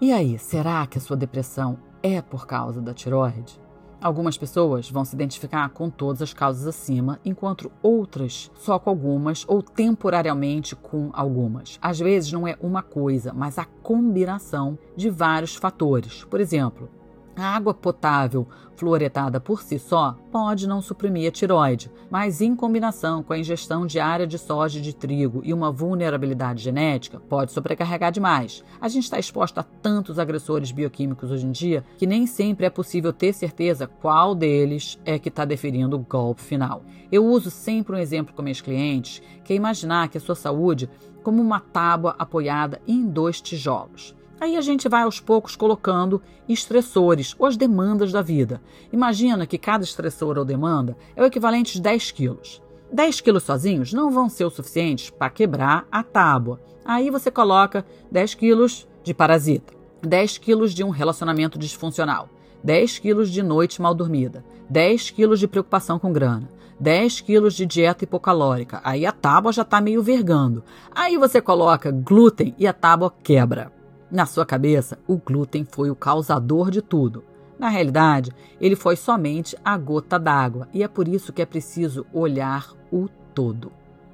E 0.00 0.12
aí, 0.12 0.36
será 0.36 0.84
que 0.84 0.98
a 0.98 1.00
sua 1.00 1.16
depressão 1.16 1.78
é 2.02 2.20
por 2.20 2.44
causa 2.44 2.80
da 2.80 2.92
tiroide? 2.92 3.59
Algumas 4.00 4.38
pessoas 4.38 4.90
vão 4.90 5.04
se 5.04 5.14
identificar 5.14 5.68
com 5.68 5.90
todas 5.90 6.22
as 6.22 6.32
causas 6.32 6.66
acima, 6.66 7.20
enquanto 7.22 7.70
outras 7.82 8.50
só 8.54 8.78
com 8.78 8.88
algumas 8.88 9.44
ou 9.46 9.62
temporariamente 9.62 10.74
com 10.74 11.10
algumas. 11.12 11.78
Às 11.82 11.98
vezes 11.98 12.32
não 12.32 12.48
é 12.48 12.56
uma 12.62 12.82
coisa, 12.82 13.32
mas 13.34 13.58
a 13.58 13.66
combinação 13.82 14.78
de 14.96 15.10
vários 15.10 15.54
fatores. 15.54 16.24
Por 16.24 16.40
exemplo, 16.40 16.88
a 17.36 17.44
água 17.56 17.72
potável 17.72 18.46
fluoretada 18.76 19.38
por 19.38 19.62
si 19.62 19.78
só 19.78 20.16
pode 20.32 20.66
não 20.66 20.80
suprimir 20.80 21.28
a 21.28 21.30
tiroide, 21.30 21.90
mas 22.10 22.40
em 22.40 22.56
combinação 22.56 23.22
com 23.22 23.32
a 23.32 23.38
ingestão 23.38 23.86
diária 23.86 24.26
de 24.26 24.38
soja 24.38 24.78
e 24.78 24.82
de 24.82 24.94
trigo 24.94 25.42
e 25.44 25.52
uma 25.52 25.70
vulnerabilidade 25.70 26.62
genética, 26.62 27.20
pode 27.20 27.52
sobrecarregar 27.52 28.10
demais. 28.10 28.64
A 28.80 28.88
gente 28.88 29.04
está 29.04 29.18
exposto 29.18 29.58
a 29.58 29.62
tantos 29.62 30.18
agressores 30.18 30.72
bioquímicos 30.72 31.30
hoje 31.30 31.46
em 31.46 31.50
dia 31.50 31.84
que 31.98 32.06
nem 32.06 32.26
sempre 32.26 32.66
é 32.66 32.70
possível 32.70 33.12
ter 33.12 33.34
certeza 33.34 33.86
qual 33.86 34.34
deles 34.34 34.98
é 35.04 35.18
que 35.18 35.28
está 35.28 35.44
deferindo 35.44 35.96
o 35.96 36.00
golpe 36.00 36.40
final. 36.40 36.82
Eu 37.12 37.26
uso 37.26 37.50
sempre 37.50 37.94
um 37.94 37.98
exemplo 37.98 38.34
com 38.34 38.42
meus 38.42 38.60
clientes, 38.60 39.22
que 39.44 39.52
é 39.52 39.56
imaginar 39.56 40.08
que 40.08 40.16
a 40.16 40.20
sua 40.20 40.34
saúde 40.34 40.88
como 41.22 41.42
uma 41.42 41.60
tábua 41.60 42.14
apoiada 42.18 42.80
em 42.86 43.06
dois 43.06 43.40
tijolos. 43.40 44.14
Aí 44.40 44.56
a 44.56 44.62
gente 44.62 44.88
vai 44.88 45.02
aos 45.02 45.20
poucos 45.20 45.54
colocando 45.54 46.22
estressores 46.48 47.36
ou 47.38 47.44
as 47.44 47.58
demandas 47.58 48.10
da 48.10 48.22
vida. 48.22 48.62
Imagina 48.90 49.46
que 49.46 49.58
cada 49.58 49.84
estressor 49.84 50.38
ou 50.38 50.46
demanda 50.46 50.96
é 51.14 51.22
o 51.22 51.26
equivalente 51.26 51.74
de 51.74 51.82
10 51.82 52.10
quilos. 52.12 52.62
10 52.90 53.20
quilos 53.20 53.42
sozinhos 53.42 53.92
não 53.92 54.10
vão 54.10 54.30
ser 54.30 54.46
o 54.46 54.50
suficientes 54.50 55.10
para 55.10 55.28
quebrar 55.28 55.86
a 55.92 56.02
tábua. 56.02 56.58
Aí 56.84 57.10
você 57.10 57.30
coloca 57.30 57.84
10 58.10 58.34
quilos 58.34 58.88
de 59.04 59.12
parasita, 59.12 59.74
10 60.00 60.38
quilos 60.38 60.72
de 60.72 60.82
um 60.82 60.88
relacionamento 60.88 61.58
disfuncional, 61.58 62.30
10 62.64 62.98
quilos 62.98 63.30
de 63.30 63.42
noite 63.42 63.82
mal 63.82 63.94
dormida, 63.94 64.42
10 64.70 65.10
quilos 65.10 65.38
de 65.38 65.46
preocupação 65.46 65.98
com 65.98 66.12
grana, 66.12 66.48
10 66.80 67.20
quilos 67.20 67.54
de 67.54 67.66
dieta 67.66 68.04
hipocalórica. 68.04 68.80
Aí 68.82 69.04
a 69.04 69.12
tábua 69.12 69.52
já 69.52 69.62
está 69.62 69.82
meio 69.82 70.02
vergando. 70.02 70.64
Aí 70.90 71.18
você 71.18 71.42
coloca 71.42 71.90
glúten 71.90 72.54
e 72.58 72.66
a 72.66 72.72
tábua 72.72 73.12
quebra. 73.22 73.79
Na 74.10 74.26
sua 74.26 74.44
cabeça, 74.44 74.98
o 75.06 75.16
glúten 75.16 75.64
foi 75.64 75.88
o 75.88 75.94
causador 75.94 76.68
de 76.68 76.82
tudo. 76.82 77.22
Na 77.56 77.68
realidade, 77.68 78.32
ele 78.60 78.74
foi 78.74 78.96
somente 78.96 79.56
a 79.64 79.78
gota 79.78 80.18
d'água 80.18 80.66
e 80.74 80.82
é 80.82 80.88
por 80.88 81.06
isso 81.06 81.32
que 81.32 81.40
é 81.40 81.46
preciso 81.46 82.04
olhar 82.12 82.72
o 82.90 83.08
todo. 83.32 83.70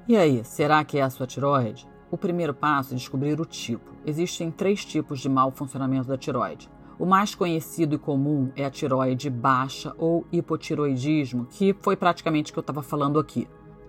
E 0.07 0.15
aí, 0.15 0.43
será 0.43 0.83
que 0.83 0.99
é 0.99 1.01
a 1.01 1.09
sua 1.09 1.25
tiroide? 1.25 1.87
O 2.11 2.17
primeiro 2.17 2.53
passo 2.53 2.93
é 2.93 2.97
descobrir 2.97 3.41
o 3.41 3.45
tipo. 3.45 3.91
Existem 4.05 4.51
três 4.51 4.85
tipos 4.85 5.19
de 5.19 5.29
mau 5.29 5.49
funcionamento 5.49 6.07
da 6.07 6.17
tiroide. 6.17 6.69
O 6.99 7.05
mais 7.05 7.33
conhecido 7.33 7.95
e 7.95 7.97
comum 7.97 8.51
é 8.55 8.65
a 8.65 8.69
tiroide 8.69 9.31
baixa 9.31 9.95
ou 9.97 10.27
hipotiroidismo, 10.31 11.45
que 11.45 11.75
foi 11.81 11.95
praticamente 11.95 12.51
o 12.51 12.53
que 12.53 12.59
eu 12.59 12.61
estava 12.61 12.83
falando 12.83 13.17
aqui 13.17 13.47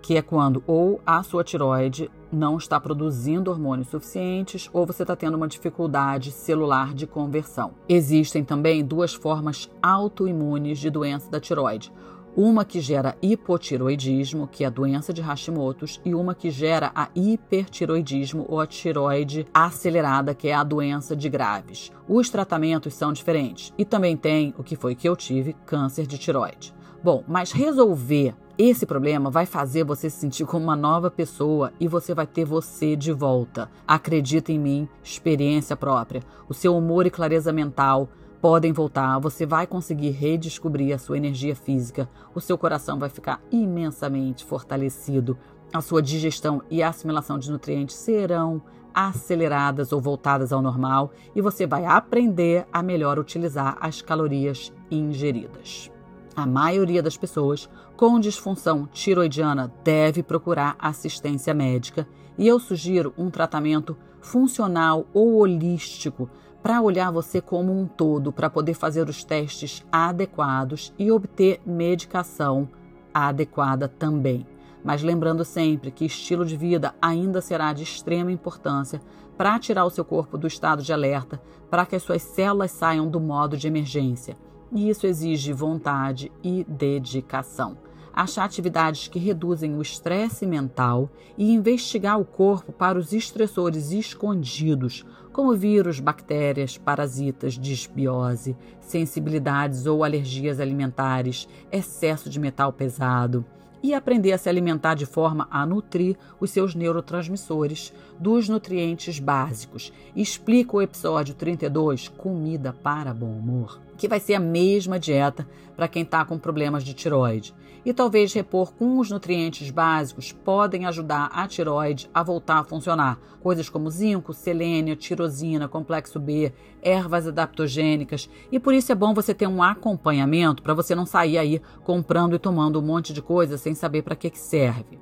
que 0.08 0.16
é 0.16 0.22
quando 0.22 0.64
ou 0.66 1.02
a 1.04 1.22
sua 1.22 1.44
tiroide 1.44 2.10
não 2.32 2.56
está 2.56 2.80
produzindo 2.80 3.50
hormônios 3.50 3.88
suficientes 3.88 4.66
ou 4.72 4.86
você 4.86 5.02
está 5.02 5.14
tendo 5.14 5.34
uma 5.36 5.46
dificuldade 5.46 6.30
celular 6.30 6.94
de 6.94 7.06
conversão. 7.06 7.72
Existem 7.86 8.42
também 8.42 8.82
duas 8.82 9.12
formas 9.12 9.70
autoimunes 9.82 10.78
de 10.78 10.88
doença 10.88 11.30
da 11.30 11.38
tiroide. 11.38 11.92
Uma 12.34 12.64
que 12.64 12.80
gera 12.80 13.18
hipotiroidismo, 13.20 14.48
que 14.48 14.64
é 14.64 14.68
a 14.68 14.70
doença 14.70 15.12
de 15.12 15.20
Hashimoto's, 15.20 16.00
e 16.02 16.14
uma 16.14 16.34
que 16.34 16.50
gera 16.50 16.90
a 16.94 17.10
hipertiroidismo 17.14 18.46
ou 18.48 18.60
a 18.60 18.66
tiroide 18.66 19.46
acelerada, 19.52 20.34
que 20.34 20.48
é 20.48 20.54
a 20.54 20.64
doença 20.64 21.14
de 21.14 21.28
Graves. 21.28 21.92
Os 22.08 22.30
tratamentos 22.30 22.94
são 22.94 23.12
diferentes. 23.12 23.74
E 23.76 23.84
também 23.84 24.16
tem 24.16 24.54
o 24.56 24.64
que 24.64 24.74
foi 24.74 24.94
que 24.94 25.06
eu 25.06 25.14
tive, 25.14 25.54
câncer 25.66 26.06
de 26.06 26.16
tiroide. 26.16 26.72
Bom, 27.04 27.22
mas 27.28 27.52
resolver 27.52 28.34
esse 28.58 28.84
problema 28.84 29.30
vai 29.30 29.46
fazer 29.46 29.84
você 29.84 30.10
se 30.10 30.18
sentir 30.18 30.44
como 30.44 30.64
uma 30.64 30.74
nova 30.74 31.08
pessoa 31.08 31.72
e 31.78 31.86
você 31.86 32.12
vai 32.12 32.26
ter 32.26 32.44
você 32.44 32.96
de 32.96 33.12
volta. 33.12 33.70
Acredita 33.86 34.50
em 34.50 34.58
mim, 34.58 34.88
experiência 35.00 35.76
própria. 35.76 36.24
O 36.48 36.52
seu 36.52 36.76
humor 36.76 37.06
e 37.06 37.10
clareza 37.10 37.52
mental 37.52 38.08
podem 38.40 38.72
voltar, 38.72 39.20
você 39.20 39.46
vai 39.46 39.64
conseguir 39.64 40.10
redescobrir 40.10 40.92
a 40.92 40.98
sua 40.98 41.16
energia 41.16 41.54
física, 41.54 42.08
o 42.34 42.40
seu 42.40 42.56
coração 42.56 42.98
vai 42.98 43.08
ficar 43.08 43.40
imensamente 43.50 44.44
fortalecido, 44.44 45.36
a 45.72 45.80
sua 45.80 46.00
digestão 46.00 46.62
e 46.70 46.82
assimilação 46.82 47.38
de 47.38 47.50
nutrientes 47.50 47.96
serão 47.96 48.62
aceleradas 48.94 49.92
ou 49.92 50.00
voltadas 50.00 50.52
ao 50.52 50.62
normal 50.62 51.12
e 51.34 51.40
você 51.40 51.66
vai 51.66 51.84
aprender 51.84 52.66
a 52.72 52.82
melhor 52.82 53.18
utilizar 53.18 53.76
as 53.80 54.02
calorias 54.02 54.72
ingeridas. 54.90 55.90
A 56.38 56.46
maioria 56.46 57.02
das 57.02 57.16
pessoas 57.16 57.68
com 57.96 58.20
disfunção 58.20 58.86
tiroidiana 58.86 59.74
deve 59.82 60.22
procurar 60.22 60.76
assistência 60.78 61.52
médica 61.52 62.06
e 62.38 62.46
eu 62.46 62.60
sugiro 62.60 63.12
um 63.18 63.28
tratamento 63.28 63.96
funcional 64.20 65.04
ou 65.12 65.38
holístico 65.38 66.30
para 66.62 66.80
olhar 66.80 67.10
você 67.10 67.40
como 67.40 67.76
um 67.76 67.88
todo, 67.88 68.32
para 68.32 68.48
poder 68.48 68.74
fazer 68.74 69.08
os 69.08 69.24
testes 69.24 69.84
adequados 69.90 70.94
e 70.96 71.10
obter 71.10 71.60
medicação 71.66 72.68
adequada 73.12 73.88
também. 73.88 74.46
Mas 74.84 75.02
lembrando 75.02 75.44
sempre 75.44 75.90
que 75.90 76.04
estilo 76.04 76.44
de 76.44 76.56
vida 76.56 76.94
ainda 77.02 77.40
será 77.40 77.72
de 77.72 77.82
extrema 77.82 78.30
importância 78.30 79.00
para 79.36 79.58
tirar 79.58 79.84
o 79.84 79.90
seu 79.90 80.04
corpo 80.04 80.38
do 80.38 80.46
estado 80.46 80.84
de 80.84 80.92
alerta, 80.92 81.42
para 81.68 81.84
que 81.84 81.96
as 81.96 82.02
suas 82.04 82.22
células 82.22 82.70
saiam 82.70 83.08
do 83.08 83.18
modo 83.18 83.56
de 83.56 83.66
emergência. 83.66 84.36
E 84.72 84.88
isso 84.88 85.06
exige 85.06 85.52
vontade 85.52 86.30
e 86.42 86.64
dedicação. 86.64 87.76
Achar 88.12 88.44
atividades 88.44 89.08
que 89.08 89.18
reduzem 89.18 89.76
o 89.76 89.82
estresse 89.82 90.44
mental 90.44 91.08
e 91.36 91.52
investigar 91.52 92.18
o 92.18 92.24
corpo 92.24 92.72
para 92.72 92.98
os 92.98 93.12
estressores 93.12 93.92
escondidos, 93.92 95.06
como 95.32 95.54
vírus, 95.54 96.00
bactérias, 96.00 96.76
parasitas, 96.76 97.54
disbiose, 97.54 98.56
sensibilidades 98.80 99.86
ou 99.86 100.02
alergias 100.02 100.58
alimentares, 100.58 101.46
excesso 101.70 102.28
de 102.28 102.40
metal 102.40 102.72
pesado, 102.72 103.44
e 103.82 103.94
aprender 103.94 104.32
a 104.32 104.38
se 104.38 104.48
alimentar 104.48 104.94
de 104.94 105.06
forma 105.06 105.46
a 105.50 105.64
nutrir 105.64 106.16
os 106.40 106.50
seus 106.50 106.74
neurotransmissores 106.74 107.92
dos 108.18 108.48
nutrientes 108.48 109.18
básicos. 109.18 109.92
Explica 110.14 110.76
o 110.76 110.82
episódio 110.82 111.34
32, 111.34 112.08
Comida 112.08 112.72
para 112.72 113.14
Bom 113.14 113.30
Humor, 113.30 113.80
que 113.96 114.08
vai 114.08 114.20
ser 114.20 114.34
a 114.34 114.40
mesma 114.40 114.98
dieta 114.98 115.48
para 115.76 115.88
quem 115.88 116.02
está 116.02 116.24
com 116.24 116.38
problemas 116.38 116.82
de 116.82 116.94
tiroide 116.94 117.54
e 117.88 117.92
talvez 117.94 118.32
repor 118.34 118.72
com 118.72 118.98
os 118.98 119.10
nutrientes 119.10 119.70
básicos 119.70 120.30
podem 120.30 120.84
ajudar 120.84 121.30
a 121.32 121.46
tiroide 121.46 122.10
a 122.12 122.22
voltar 122.22 122.58
a 122.58 122.64
funcionar. 122.64 123.18
Coisas 123.40 123.70
como 123.70 123.90
zinco, 123.90 124.34
selênio, 124.34 124.96
tirosina, 124.96 125.68
complexo 125.68 126.20
B, 126.20 126.52
ervas 126.82 127.26
adaptogênicas. 127.26 128.28
E 128.50 128.58
por 128.58 128.74
isso 128.74 128.92
é 128.92 128.94
bom 128.94 129.14
você 129.14 129.32
ter 129.32 129.46
um 129.46 129.62
acompanhamento 129.62 130.62
para 130.62 130.74
você 130.74 130.94
não 130.94 131.06
sair 131.06 131.38
aí 131.38 131.62
comprando 131.84 132.34
e 132.34 132.38
tomando 132.38 132.78
um 132.78 132.82
monte 132.82 133.12
de 133.12 133.22
coisa 133.22 133.56
sem 133.68 133.74
saber 133.74 134.02
para 134.02 134.16
que, 134.16 134.30
serve. 134.34 134.98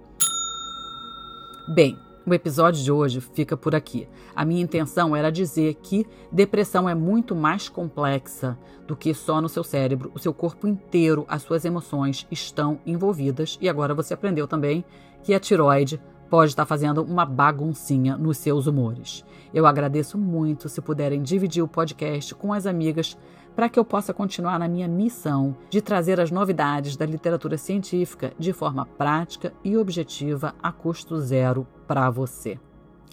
Bem, 1.68 1.96
o 2.26 2.35
episódio 2.35 2.83
de 2.83 2.90
hoje 2.90 3.20
fica 3.20 3.57
por 3.57 3.76
aqui. 3.76 4.09
A 4.35 4.44
minha 4.44 4.61
intenção 4.61 5.14
era 5.14 5.31
dizer 5.31 5.74
que 5.74 6.05
depressão 6.33 6.88
é 6.88 6.94
muito 6.94 7.33
mais 7.33 7.68
complexa 7.68 8.59
do 8.85 8.96
que 8.96 9.14
só 9.14 9.40
no 9.40 9.48
seu 9.48 9.62
cérebro. 9.62 10.11
O 10.14 10.18
seu 10.18 10.35
corpo 10.35 10.66
inteiro, 10.66 11.24
as 11.29 11.42
suas 11.42 11.64
emoções 11.64 12.26
estão 12.29 12.81
envolvidas. 12.85 13.57
E 13.61 13.68
agora 13.68 13.94
você 13.94 14.14
aprendeu 14.14 14.48
também 14.48 14.85
que 15.22 15.33
a 15.33 15.38
tiroide 15.38 16.00
pode 16.29 16.50
estar 16.50 16.66
fazendo 16.66 17.05
uma 17.05 17.24
baguncinha 17.24 18.16
nos 18.16 18.38
seus 18.38 18.66
humores. 18.66 19.24
Eu 19.55 19.64
agradeço 19.64 20.18
muito 20.18 20.68
se 20.68 20.81
puderem 20.81 21.22
dividir 21.22 21.62
o 21.62 21.68
podcast 21.68 22.35
com 22.35 22.52
as 22.52 22.66
amigas 22.66 23.16
para 23.57 23.71
que 23.71 23.79
eu 23.79 23.85
possa 23.85 24.12
continuar 24.12 24.59
na 24.59 24.69
minha 24.69 24.87
missão 24.87 25.57
de 25.71 25.81
trazer 25.81 26.21
as 26.21 26.31
novidades 26.31 26.95
da 26.95 27.07
literatura 27.07 27.57
científica 27.57 28.35
de 28.38 28.53
forma 28.53 28.85
prática 28.85 29.53
e 29.64 29.77
objetiva 29.79 30.55
a 30.62 30.71
custo 30.71 31.19
zero 31.19 31.66
para 31.88 32.11
você. 32.11 32.61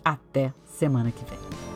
Até 0.04 0.54
semana 0.66 1.12
que 1.12 1.24
vem. 1.24 1.73